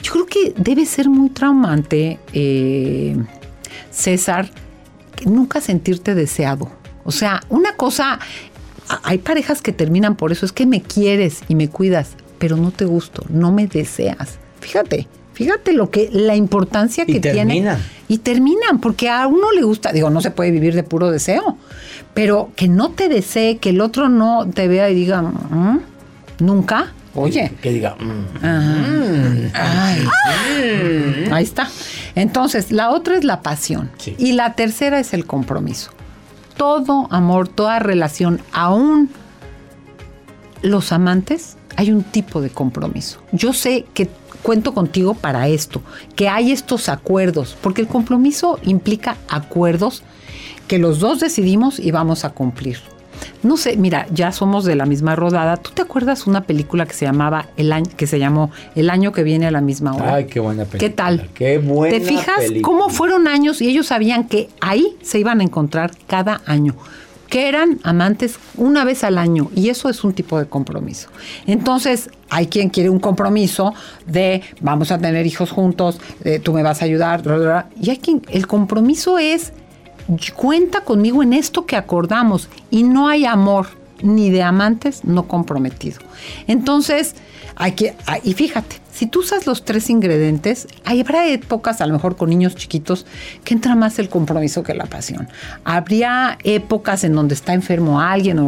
yo 0.02 0.12
creo 0.14 0.26
que 0.26 0.54
debe 0.58 0.86
ser 0.88 1.10
muy 1.10 1.30
traumante, 1.30 2.20
eh, 2.34 3.16
César, 3.92 4.50
que 5.16 5.26
nunca 5.28 5.62
sentirte 5.62 6.16
deseado. 6.16 6.70
O 7.04 7.12
sea, 7.12 7.42
una 7.50 7.76
cosa, 7.76 8.20
hay 9.04 9.20
parejas 9.20 9.62
que 9.62 9.72
terminan 9.72 10.16
por 10.16 10.32
eso, 10.32 10.46
es 10.46 10.52
que 10.52 10.66
me 10.66 10.82
quieres 10.82 11.42
y 11.48 11.56
me 11.56 11.70
cuidas, 11.70 12.12
pero 12.40 12.58
no 12.58 12.72
te 12.72 12.86
gusto, 12.86 13.24
no 13.30 13.52
me 13.52 13.68
deseas. 13.68 14.40
Fíjate, 14.62 15.08
fíjate 15.34 15.74
lo 15.74 15.90
que, 15.92 16.10
la 16.12 16.36
importancia 16.36 17.04
Y 17.06 17.14
que 17.14 17.20
tiene. 17.20 17.38
terminan. 17.40 17.80
Y 18.08 18.18
terminan, 18.20 18.80
porque 18.82 19.10
a 19.10 19.28
uno 19.28 19.52
le 19.52 19.64
gusta, 19.64 19.92
digo, 19.92 20.10
no 20.10 20.22
se 20.22 20.32
puede 20.32 20.52
vivir 20.52 20.74
de 20.76 20.84
puro 20.84 21.12
deseo, 21.12 21.58
pero 22.14 22.52
que 22.56 22.68
no 22.68 22.92
te 22.92 23.10
desee, 23.10 23.58
que 23.58 23.70
el 23.72 23.82
otro 23.82 24.08
no 24.10 24.48
te 24.54 24.68
vea 24.68 24.90
y 24.90 24.96
diga, 24.96 25.22
"Mm, 25.22 25.80
nunca, 26.40 26.94
oye. 27.16 27.52
Que 27.62 27.72
diga, 27.72 27.96
mm, 28.00 28.46
Ajá. 28.46 29.52
Ay. 29.54 30.08
Ahí 31.32 31.44
está. 31.44 31.70
Entonces, 32.16 32.72
la 32.72 32.90
otra 32.92 33.16
es 33.18 33.24
la 33.24 33.42
pasión. 33.42 33.90
Sí. 33.98 34.16
Y 34.18 34.34
la 34.34 34.54
tercera 34.56 35.00
es 35.00 35.14
el 35.14 35.26
compromiso. 35.26 35.92
Todo 36.58 37.08
amor, 37.12 37.48
toda 37.48 37.80
relación, 37.80 38.42
aún 38.52 39.10
los 40.62 40.92
amantes, 40.92 41.56
hay 41.78 41.92
un 41.92 42.04
tipo 42.04 42.42
de 42.42 42.50
compromiso. 42.50 43.22
Yo 43.32 43.54
sé 43.54 43.86
que 43.94 44.08
cuento 44.42 44.74
contigo 44.74 45.14
para 45.14 45.48
esto, 45.48 45.82
que 46.16 46.30
hay 46.30 46.52
estos 46.52 46.90
acuerdos, 46.90 47.58
porque 47.62 47.82
el 47.82 47.88
compromiso 47.88 48.60
implica 48.64 49.18
acuerdos 49.30 50.04
que 50.68 50.80
los 50.80 51.00
dos 51.00 51.20
decidimos 51.20 51.80
y 51.80 51.92
vamos 51.92 52.26
a 52.26 52.30
cumplir. 52.32 52.78
No 53.44 53.58
sé, 53.58 53.78
mira, 53.78 54.08
ya 54.12 54.32
somos 54.32 54.66
de 54.66 54.76
la 54.76 54.86
misma 54.86 55.16
rodada. 55.16 55.58
¿Tú 55.58 55.72
te 55.72 55.82
acuerdas 55.82 56.28
una 56.28 56.42
película 56.42 56.86
que 56.86 56.94
se 56.94 57.06
llamaba 57.06 57.48
el 57.58 57.72
año 57.72 57.90
que 57.96 58.08
se 58.08 58.20
llamó 58.20 58.52
El 58.76 58.90
año 58.90 59.12
que 59.12 59.24
viene 59.24 59.48
a 59.48 59.52
la 59.52 59.62
misma 59.62 59.94
hora? 59.94 60.16
Ay, 60.16 60.26
qué 60.26 60.40
buena 60.40 60.66
película. 60.66 60.80
¿Qué 60.80 60.90
tal? 60.90 61.30
Qué 61.34 61.58
buena 61.58 61.98
¿Te 61.98 62.04
fijas 62.04 62.38
película. 62.38 62.62
cómo 62.64 62.90
fueron 62.90 63.28
años 63.28 63.62
y 63.62 63.70
ellos 63.70 63.88
sabían 63.88 64.28
que 64.28 64.50
ahí 64.60 64.96
se 65.02 65.20
iban 65.20 65.42
a 65.42 65.44
encontrar 65.44 65.92
cada 66.08 66.42
año? 66.46 66.76
Que 67.32 67.48
eran 67.48 67.80
amantes 67.84 68.38
una 68.58 68.84
vez 68.84 69.06
al 69.06 69.18
año 69.18 69.50
y 69.56 69.70
eso 69.70 69.88
es 69.88 70.04
un 70.04 70.12
tipo 70.12 70.38
de 70.38 70.48
compromiso. 70.48 71.08
Entonces, 71.48 72.10
hay 72.30 72.48
quien 72.48 72.68
quiere 72.68 72.90
un 72.90 73.00
compromiso 73.00 73.74
de 74.06 74.44
vamos 74.60 74.92
a 74.92 74.98
tener 74.98 75.26
hijos 75.26 75.50
juntos, 75.50 76.02
eh, 76.26 76.40
tú 76.40 76.52
me 76.52 76.62
vas 76.62 76.82
a 76.82 76.86
ayudar, 76.86 77.22
bla, 77.24 77.38
bla, 77.38 77.46
bla. 77.46 77.70
y 77.82 77.90
hay 77.90 78.00
quien 78.00 78.22
el 78.32 78.48
compromiso 78.48 79.18
es 79.18 79.54
cuenta 80.36 80.82
conmigo 80.82 81.24
en 81.24 81.32
esto 81.32 81.66
que 81.66 81.78
acordamos 81.78 82.50
y 82.70 82.84
no 82.84 83.08
hay 83.08 83.24
amor 83.24 83.68
ni 84.04 84.30
de 84.30 84.44
amantes 84.44 85.06
no 85.06 85.30
comprometido. 85.30 86.00
Entonces, 86.48 87.16
hay 87.56 87.72
que, 87.72 87.96
ah, 88.08 88.18
y 88.22 88.34
fíjate, 88.34 88.81
si 88.92 89.08
tú 89.08 89.20
usas 89.20 89.48
los 89.48 89.64
tres 89.64 89.90
ingredientes, 89.90 90.68
habrá 90.86 91.28
épocas, 91.28 91.82
a 91.82 91.88
lo 91.88 91.94
mejor 91.94 92.18
con 92.18 92.30
niños 92.30 92.56
chiquitos, 92.56 93.06
que 93.44 93.54
entra 93.54 93.76
más 93.76 94.00
el 94.00 94.10
compromiso 94.10 94.64
que 94.64 94.74
la 94.74 94.86
pasión. 94.86 95.28
Habría 95.64 96.38
épocas 96.44 97.04
en 97.04 97.14
donde 97.14 97.34
está 97.34 97.54
enfermo 97.54 98.02
alguien 98.02 98.40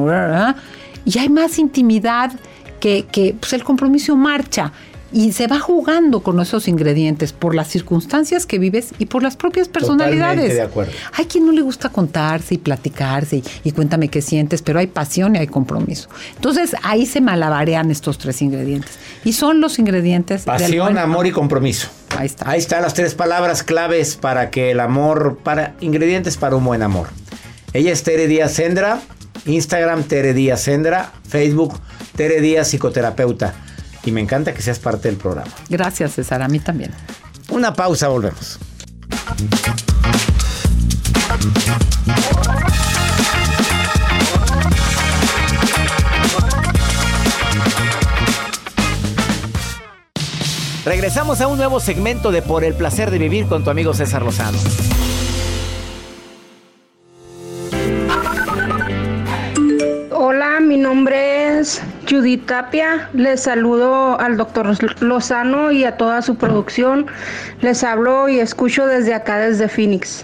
y 1.05 1.19
hay 1.19 1.29
más 1.29 1.59
intimidad 1.59 2.31
que, 2.79 3.05
que 3.11 3.35
pues 3.39 3.53
el 3.53 3.63
compromiso 3.63 4.15
marcha 4.15 4.71
y 5.13 5.31
se 5.31 5.47
va 5.47 5.59
jugando 5.59 6.21
con 6.21 6.39
esos 6.39 6.67
ingredientes 6.67 7.33
por 7.33 7.55
las 7.55 7.67
circunstancias 7.67 8.45
que 8.45 8.59
vives 8.59 8.93
y 8.99 9.05
por 9.05 9.23
las 9.23 9.35
propias 9.37 9.67
personalidades. 9.69 10.19
Totalmente 10.19 10.55
de 10.55 10.61
acuerdo. 10.61 10.91
Hay 11.13 11.25
quien 11.25 11.45
no 11.45 11.51
le 11.51 11.61
gusta 11.61 11.89
contarse 11.89 12.55
y 12.55 12.57
platicarse 12.57 13.37
y, 13.37 13.43
y 13.63 13.71
cuéntame 13.71 14.09
qué 14.09 14.21
sientes, 14.21 14.61
pero 14.61 14.79
hay 14.79 14.87
pasión 14.87 15.35
y 15.35 15.39
hay 15.39 15.47
compromiso. 15.47 16.09
Entonces 16.35 16.75
ahí 16.83 17.05
se 17.05 17.21
malabarean 17.21 17.91
estos 17.91 18.17
tres 18.17 18.41
ingredientes 18.41 18.97
y 19.23 19.33
son 19.33 19.61
los 19.61 19.79
ingredientes 19.79 20.43
Pasión, 20.43 20.97
amor 20.97 21.27
y 21.27 21.31
compromiso. 21.31 21.87
Ahí 22.17 22.27
está. 22.27 22.49
Ahí 22.49 22.59
están 22.59 22.81
las 22.81 22.93
tres 22.93 23.15
palabras 23.15 23.63
claves 23.63 24.15
para 24.15 24.49
que 24.49 24.71
el 24.71 24.79
amor, 24.79 25.37
para 25.43 25.75
ingredientes 25.79 26.37
para 26.37 26.55
un 26.55 26.65
buen 26.65 26.81
amor. 26.81 27.07
Ella 27.73 27.91
es 27.91 28.03
Tere 28.03 28.27
Díaz 28.27 28.53
Sendra, 28.53 29.01
Instagram 29.45 30.03
Tere 30.03 30.33
Díaz 30.33 30.61
Sendra, 30.61 31.11
Facebook 31.27 31.79
Tere 32.15 32.41
Díaz 32.41 32.67
Psicoterapeuta. 32.67 33.53
Y 34.05 34.11
me 34.11 34.21
encanta 34.21 34.53
que 34.53 34.61
seas 34.61 34.79
parte 34.79 35.07
del 35.07 35.17
programa. 35.17 35.51
Gracias, 35.69 36.13
César. 36.13 36.41
A 36.41 36.47
mí 36.47 36.59
también. 36.59 36.91
Una 37.49 37.73
pausa, 37.73 38.07
volvemos. 38.07 38.59
Regresamos 50.85 51.39
a 51.39 51.47
un 51.47 51.57
nuevo 51.57 51.79
segmento 51.79 52.31
de 52.31 52.41
Por 52.41 52.65
el 52.65 52.73
placer 52.73 53.09
de 53.09 53.17
vivir 53.17 53.47
con 53.47 53.63
tu 53.63 53.69
amigo 53.69 53.93
César 53.93 54.21
Lozano. 54.21 54.57
Judith 62.13 62.45
Tapia. 62.45 63.09
Les 63.13 63.41
saludo 63.41 64.19
al 64.19 64.37
doctor 64.37 64.69
Lozano 65.01 65.71
y 65.71 65.83
a 65.83 65.97
toda 65.97 66.21
su 66.21 66.35
producción. 66.35 67.07
Les 67.61 67.83
hablo 67.83 68.29
y 68.29 68.39
escucho 68.39 68.85
desde 68.85 69.15
acá, 69.15 69.39
desde 69.39 69.67
Phoenix. 69.67 70.23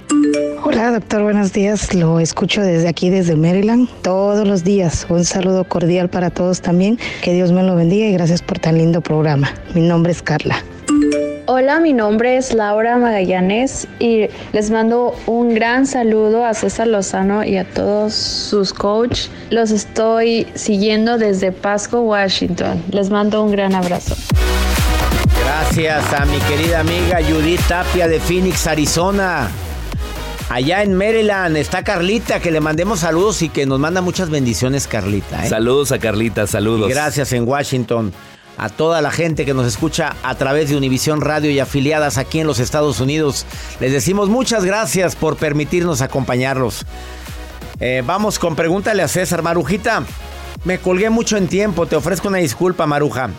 Hola 0.63 0.91
doctor, 0.91 1.23
buenos 1.23 1.52
días. 1.52 1.95
Lo 1.95 2.19
escucho 2.19 2.62
desde 2.62 2.88
aquí, 2.88 3.10
desde 3.10 3.36
Maryland, 3.36 3.89
todos 4.04 4.47
los 4.47 4.63
días. 4.63 5.08
Un 5.10 5.25
saludo 5.25 5.63
cordial 5.63 6.10
para 6.10 6.30
todos 6.30 6.62
también. 6.62 6.99
Que 7.23 7.34
Dios 7.34 7.52
me 7.52 7.63
lo 7.63 7.75
bendiga 7.75 8.06
y 8.06 8.13
gracias 8.13 8.43
por 8.43 8.60
tan 8.60 8.78
lindo 8.78 9.02
programa. 9.02 9.49
Mi 9.73 9.82
nombre 9.82 10.12
es 10.12 10.21
Carla. 10.21 10.63
Hola, 11.52 11.80
mi 11.80 11.94
nombre 11.94 12.38
es 12.38 12.54
Laura 12.54 12.96
Magallanes 12.98 13.88
y 13.98 14.28
les 14.54 14.70
mando 14.70 15.16
un 15.26 15.56
gran 15.56 15.88
saludo 15.88 16.46
a 16.46 16.54
César 16.54 16.86
Lozano 16.86 17.44
y 17.44 17.58
a 17.58 17.68
todos 17.68 18.14
sus 18.14 18.72
coach. 18.72 19.30
Los 19.50 19.72
estoy 19.72 20.46
siguiendo 20.54 21.18
desde 21.18 21.52
Pasco, 21.52 22.02
Washington. 22.02 22.84
Les 22.92 23.10
mando 23.10 23.42
un 23.44 23.52
gran 23.52 23.74
abrazo. 23.74 24.16
Gracias 25.44 26.14
a 26.14 26.26
mi 26.26 26.38
querida 26.42 26.82
amiga 26.82 27.18
Judith 27.28 27.62
Tapia 27.68 28.08
de 28.08 28.20
Phoenix, 28.20 28.68
Arizona. 28.68 29.50
Allá 30.52 30.84
en 30.84 30.94
Maryland 30.94 31.58
está 31.58 31.84
Carlita, 31.84 32.40
que 32.40 32.52
le 32.52 32.60
mandemos 32.60 33.00
saludos 33.00 33.42
y 33.42 33.50
que 33.50 33.66
nos 33.66 33.80
manda 33.80 34.02
muchas 34.02 34.30
bendiciones, 34.30 34.86
Carlita. 34.86 35.48
¿eh? 35.48 35.50
Saludos 35.50 35.92
a 35.92 35.98
Carlita, 35.98 36.46
saludos. 36.46 36.92
Y 36.92 36.94
gracias 36.94 37.34
en 37.34 37.48
Washington 37.48 38.14
a 38.60 38.69
toda 38.69 39.02
la 39.02 39.12
gente 39.12 39.45
que 39.45 39.54
nos 39.54 39.65
escucha 39.65 40.15
a 40.24 40.36
través 40.36 40.69
de 40.69 40.78
Univisión 40.78 41.22
Radio 41.22 41.50
y 41.50 41.60
afiliadas 41.60 42.17
aquí 42.17 42.39
en 42.39 42.48
los 42.48 42.60
Estados 42.60 43.00
Unidos. 43.00 43.45
Les 43.80 43.91
decimos 43.91 44.30
muchas 44.30 44.65
gracias 44.65 45.15
por 45.15 45.38
permitirnos 45.38 46.02
acompañarlos. 46.02 46.86
Eh, 47.80 48.04
vamos 48.06 48.39
con 48.39 48.56
pregúntale 48.56 49.02
a 49.02 49.08
César 49.08 49.41
Marujita. 49.41 50.04
Me 50.65 50.80
colgué 50.80 51.10
mucho 51.10 51.38
en 51.38 51.48
tiempo, 51.48 51.86
te 51.86 51.95
ofrezco 51.95 52.28
una 52.28 52.39
disculpa, 52.39 52.86
Maruja. 52.86 53.30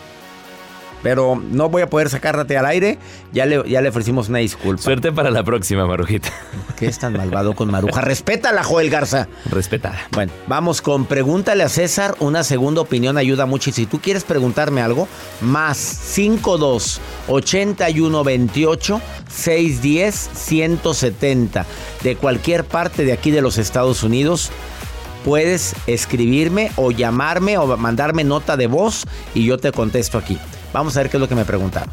Pero 1.03 1.41
no 1.51 1.69
voy 1.69 1.83
a 1.83 1.91
poder 1.91 2.11
sacarte 2.11 2.57
al 2.57 2.67
aire. 2.67 2.99
Ya 3.33 3.47
le, 3.47 3.69
ya 3.69 3.81
le 3.81 3.89
ofrecimos 3.89 4.29
una 4.29 4.39
disculpa. 4.39 4.83
Suerte 4.83 5.13
para 5.13 5.31
la 5.31 5.43
próxima, 5.43 5.87
Marujita. 5.87 6.31
¿Qué 6.77 6.87
es 6.87 6.99
tan 6.99 7.13
malvado 7.13 7.55
con 7.55 7.71
Maruja? 7.71 8.01
Respétala, 8.01 8.65
Joel 8.65 8.91
Garza. 8.91 9.29
Respetada. 9.51 10.01
Bueno, 10.13 10.33
vamos 10.47 10.81
con 10.81 11.05
pregúntale 11.05 11.63
a 11.63 11.69
César. 11.69 12.15
Una 12.21 12.43
segunda 12.43 12.81
opinión 12.81 13.19
ayuda 13.19 13.47
mucho. 13.47 13.71
Y 13.71 13.73
si 13.73 13.87
tú 13.87 14.01
quieres 14.01 14.25
preguntarme 14.25 14.81
algo, 14.81 15.09
más 15.41 15.77
52 15.77 17.01
81 17.29 18.25
28 18.25 19.01
610 19.29 20.31
170 20.35 21.67
de 22.03 22.17
cualquier 22.17 22.65
parte 22.65 23.05
de 23.05 23.13
aquí 23.13 23.31
de 23.31 23.43
los 23.43 23.59
Estados 23.59 24.03
Unidos. 24.03 24.51
Puedes 25.25 25.75
escribirme 25.87 26.73
o 26.77 26.91
llamarme 26.91 27.59
o 27.59 27.77
mandarme 27.77 28.25
nota 28.25 28.57
de 28.57 28.67
voz 28.67 29.05
y 29.35 29.45
yo 29.45 29.59
te 29.59 29.71
contesto 29.71 30.17
aquí. 30.17 30.39
Vamos 30.73 30.97
a 30.97 31.01
ver 31.01 31.11
qué 31.11 31.17
es 31.17 31.21
lo 31.21 31.29
que 31.29 31.35
me 31.35 31.45
preguntaron. 31.45 31.91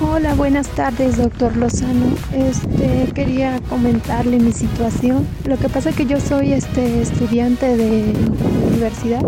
Hola, 0.00 0.34
buenas 0.34 0.68
tardes, 0.68 1.16
doctor 1.16 1.56
Lozano. 1.56 2.14
Este, 2.32 3.10
quería 3.14 3.60
comentarle 3.68 4.38
mi 4.38 4.52
situación. 4.52 5.26
Lo 5.44 5.56
que 5.56 5.68
pasa 5.68 5.90
es 5.90 5.96
que 5.96 6.06
yo 6.06 6.20
soy 6.20 6.52
este 6.52 7.02
estudiante 7.02 7.76
de 7.76 8.12
universidad 8.72 9.22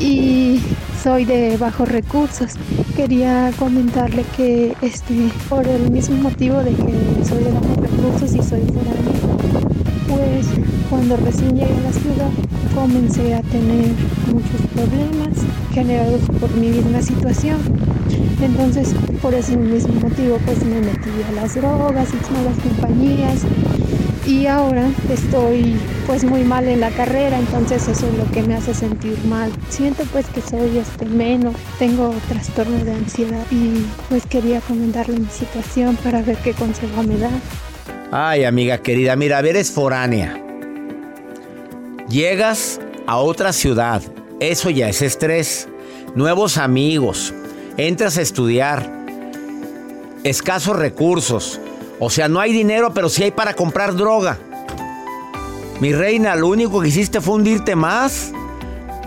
y 0.00 0.60
soy 1.02 1.24
de 1.24 1.56
bajos 1.56 1.88
recursos. 1.88 2.52
Quería 2.96 3.52
comentarle 3.58 4.24
que 4.36 4.74
este, 4.82 5.30
por 5.48 5.66
el 5.66 5.90
mismo 5.90 6.16
motivo 6.16 6.58
de 6.58 6.70
que 6.70 7.24
soy 7.28 7.44
de 7.44 7.52
bajos 7.52 7.76
recursos 7.76 8.34
y 8.34 8.42
soy 8.42 8.62
foránea, 8.62 9.66
pues 10.08 10.46
cuando 10.92 11.16
recién 11.16 11.56
llegué 11.56 11.72
a 11.72 11.80
la 11.80 11.92
ciudad 11.92 12.28
comencé 12.74 13.34
a 13.34 13.40
tener 13.40 13.92
muchos 14.26 14.60
problemas 14.74 15.30
generados 15.72 16.20
por 16.38 16.54
mi 16.54 16.68
misma 16.68 17.00
situación. 17.00 17.56
Entonces, 18.42 18.94
por 19.22 19.32
ese 19.32 19.56
mismo 19.56 19.94
motivo, 19.94 20.38
pues 20.44 20.62
me 20.62 20.82
metí 20.82 21.08
a 21.26 21.32
las 21.32 21.54
drogas 21.54 22.10
y 22.10 22.32
malas 22.34 22.58
compañías. 22.62 23.40
Y 24.26 24.46
ahora 24.46 24.86
estoy 25.10 25.76
pues 26.06 26.24
muy 26.24 26.44
mal 26.44 26.68
en 26.68 26.80
la 26.80 26.90
carrera, 26.90 27.38
entonces 27.38 27.88
eso 27.88 28.06
es 28.06 28.18
lo 28.18 28.30
que 28.30 28.42
me 28.42 28.54
hace 28.54 28.74
sentir 28.74 29.16
mal. 29.24 29.50
Siento 29.70 30.04
pues 30.12 30.26
que 30.26 30.42
soy 30.42 30.76
este 30.76 31.06
menos, 31.06 31.54
tengo 31.78 32.14
trastorno 32.28 32.84
de 32.84 32.92
ansiedad 32.92 33.46
y 33.50 33.82
pues 34.10 34.26
quería 34.26 34.60
comentarle 34.60 35.18
mi 35.18 35.28
situación 35.30 35.96
para 36.04 36.20
ver 36.20 36.36
qué 36.44 36.52
consejo 36.52 37.02
me 37.02 37.16
da. 37.16 37.30
Ay, 38.10 38.44
amiga 38.44 38.76
querida, 38.76 39.16
mira, 39.16 39.38
a 39.38 39.42
ver, 39.42 39.56
es 39.56 39.70
foránea. 39.70 40.41
Llegas 42.12 42.78
a 43.06 43.16
otra 43.16 43.54
ciudad, 43.54 44.02
eso 44.38 44.68
ya 44.68 44.86
es 44.86 45.00
estrés. 45.00 45.66
Nuevos 46.14 46.58
amigos, 46.58 47.32
entras 47.78 48.18
a 48.18 48.20
estudiar, 48.20 48.86
escasos 50.22 50.76
recursos. 50.76 51.58
O 52.00 52.10
sea, 52.10 52.28
no 52.28 52.38
hay 52.38 52.52
dinero, 52.52 52.92
pero 52.92 53.08
sí 53.08 53.22
hay 53.22 53.30
para 53.30 53.54
comprar 53.54 53.96
droga. 53.96 54.36
Mi 55.80 55.94
reina, 55.94 56.36
lo 56.36 56.48
único 56.48 56.82
que 56.82 56.88
hiciste 56.88 57.22
fue 57.22 57.36
hundirte 57.36 57.76
más. 57.76 58.32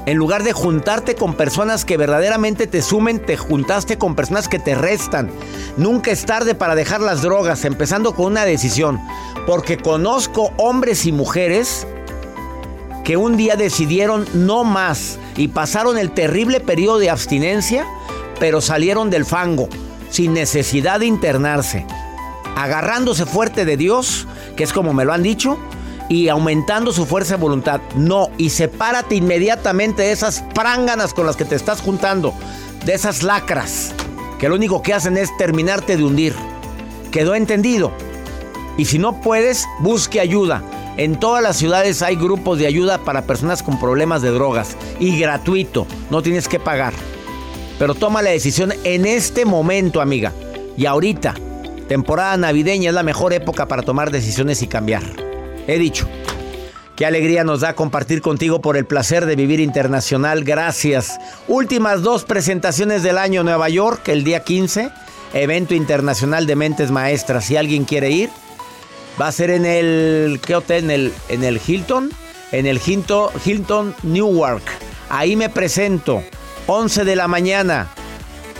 En 0.07 0.17
lugar 0.17 0.41
de 0.41 0.53
juntarte 0.53 1.13
con 1.13 1.35
personas 1.35 1.85
que 1.85 1.97
verdaderamente 1.97 2.65
te 2.65 2.81
sumen, 2.81 3.23
te 3.23 3.37
juntaste 3.37 3.99
con 3.99 4.15
personas 4.15 4.47
que 4.47 4.57
te 4.57 4.73
restan. 4.73 5.29
Nunca 5.77 6.09
es 6.09 6.25
tarde 6.25 6.55
para 6.55 6.73
dejar 6.73 7.01
las 7.01 7.21
drogas, 7.21 7.65
empezando 7.65 8.15
con 8.15 8.25
una 8.25 8.45
decisión. 8.45 8.99
Porque 9.45 9.77
conozco 9.77 10.53
hombres 10.57 11.05
y 11.05 11.11
mujeres 11.11 11.85
que 13.05 13.15
un 13.15 13.37
día 13.37 13.55
decidieron 13.55 14.25
no 14.33 14.65
más 14.65 15.19
y 15.37 15.47
pasaron 15.47 15.97
el 15.97 16.11
terrible 16.11 16.59
periodo 16.59 16.97
de 16.97 17.11
abstinencia, 17.11 17.85
pero 18.39 18.59
salieron 18.59 19.09
del 19.09 19.25
fango 19.25 19.69
sin 20.09 20.33
necesidad 20.33 20.99
de 20.99 21.05
internarse, 21.05 21.85
agarrándose 22.55 23.25
fuerte 23.25 23.63
de 23.63 23.77
Dios, 23.77 24.27
que 24.55 24.63
es 24.63 24.73
como 24.73 24.91
me 24.91 25.05
lo 25.05 25.13
han 25.13 25.23
dicho, 25.23 25.59
y 26.09 26.29
aumentando 26.29 26.91
su 26.91 27.05
fuerza 27.05 27.35
de 27.35 27.41
voluntad. 27.41 27.79
No, 27.95 28.29
y 28.37 28.49
sepárate 28.49 29.15
inmediatamente 29.15 30.01
de 30.01 30.11
esas 30.11 30.43
pránganas 30.53 31.13
con 31.13 31.27
las 31.27 31.35
que 31.35 31.45
te 31.45 31.55
estás 31.55 31.81
juntando, 31.81 32.33
de 32.85 32.93
esas 32.93 33.21
lacras, 33.21 33.93
que 34.39 34.49
lo 34.49 34.55
único 34.55 34.81
que 34.81 34.93
hacen 34.93 35.17
es 35.17 35.35
terminarte 35.37 35.95
de 35.95 36.03
hundir. 36.03 36.33
¿Quedó 37.11 37.35
entendido? 37.35 37.91
Y 38.77 38.85
si 38.85 38.97
no 38.97 39.21
puedes, 39.21 39.65
busque 39.79 40.19
ayuda. 40.19 40.63
En 40.97 41.19
todas 41.19 41.43
las 41.43 41.57
ciudades 41.57 42.01
hay 42.01 42.15
grupos 42.15 42.57
de 42.57 42.67
ayuda 42.67 42.99
para 42.99 43.23
personas 43.23 43.61
con 43.61 43.79
problemas 43.79 44.21
de 44.21 44.31
drogas 44.31 44.77
y 44.97 45.19
gratuito, 45.19 45.85
no 46.09 46.21
tienes 46.21 46.47
que 46.47 46.59
pagar. 46.59 46.93
Pero 47.77 47.95
toma 47.95 48.21
la 48.21 48.29
decisión 48.29 48.71
en 48.85 49.05
este 49.05 49.43
momento, 49.43 49.99
amiga. 49.99 50.31
Y 50.77 50.85
ahorita, 50.85 51.33
temporada 51.89 52.37
navideña 52.37 52.89
es 52.89 52.95
la 52.95 53.03
mejor 53.03 53.33
época 53.33 53.67
para 53.67 53.81
tomar 53.81 54.09
decisiones 54.09 54.61
y 54.61 54.67
cambiar. 54.67 55.03
He 55.67 55.77
dicho. 55.77 56.07
Qué 56.95 57.05
alegría 57.05 57.43
nos 57.43 57.59
da 57.59 57.75
compartir 57.75 58.21
contigo 58.21 58.61
por 58.61 58.77
el 58.77 58.85
placer 58.85 59.25
de 59.25 59.35
vivir 59.35 59.59
internacional. 59.59 60.45
Gracias. 60.45 61.19
Últimas 61.49 62.03
dos 62.03 62.23
presentaciones 62.23 63.03
del 63.03 63.17
año 63.17 63.43
Nueva 63.43 63.67
York, 63.67 64.07
el 64.07 64.23
día 64.23 64.45
15, 64.45 64.91
evento 65.33 65.75
internacional 65.75 66.47
de 66.47 66.55
mentes 66.55 66.91
maestras. 66.91 67.43
Si 67.43 67.57
alguien 67.57 67.83
quiere 67.83 68.11
ir, 68.11 68.29
va 69.19 69.27
a 69.27 69.31
ser 69.31 69.49
en 69.49 69.65
el 69.65 70.39
¿qué 70.45 70.55
hotel? 70.55 70.85
En 70.85 70.91
el 70.91 71.13
en 71.29 71.43
el 71.43 71.61
Hilton, 71.65 72.11
en 72.51 72.65
el 72.65 72.79
Hilton, 72.85 73.29
Hilton 73.43 73.95
Newark. 74.03 74.63
Ahí 75.09 75.35
me 75.35 75.49
presento. 75.49 76.23
11 76.67 77.05
de 77.05 77.15
la 77.15 77.27
mañana. 77.27 77.87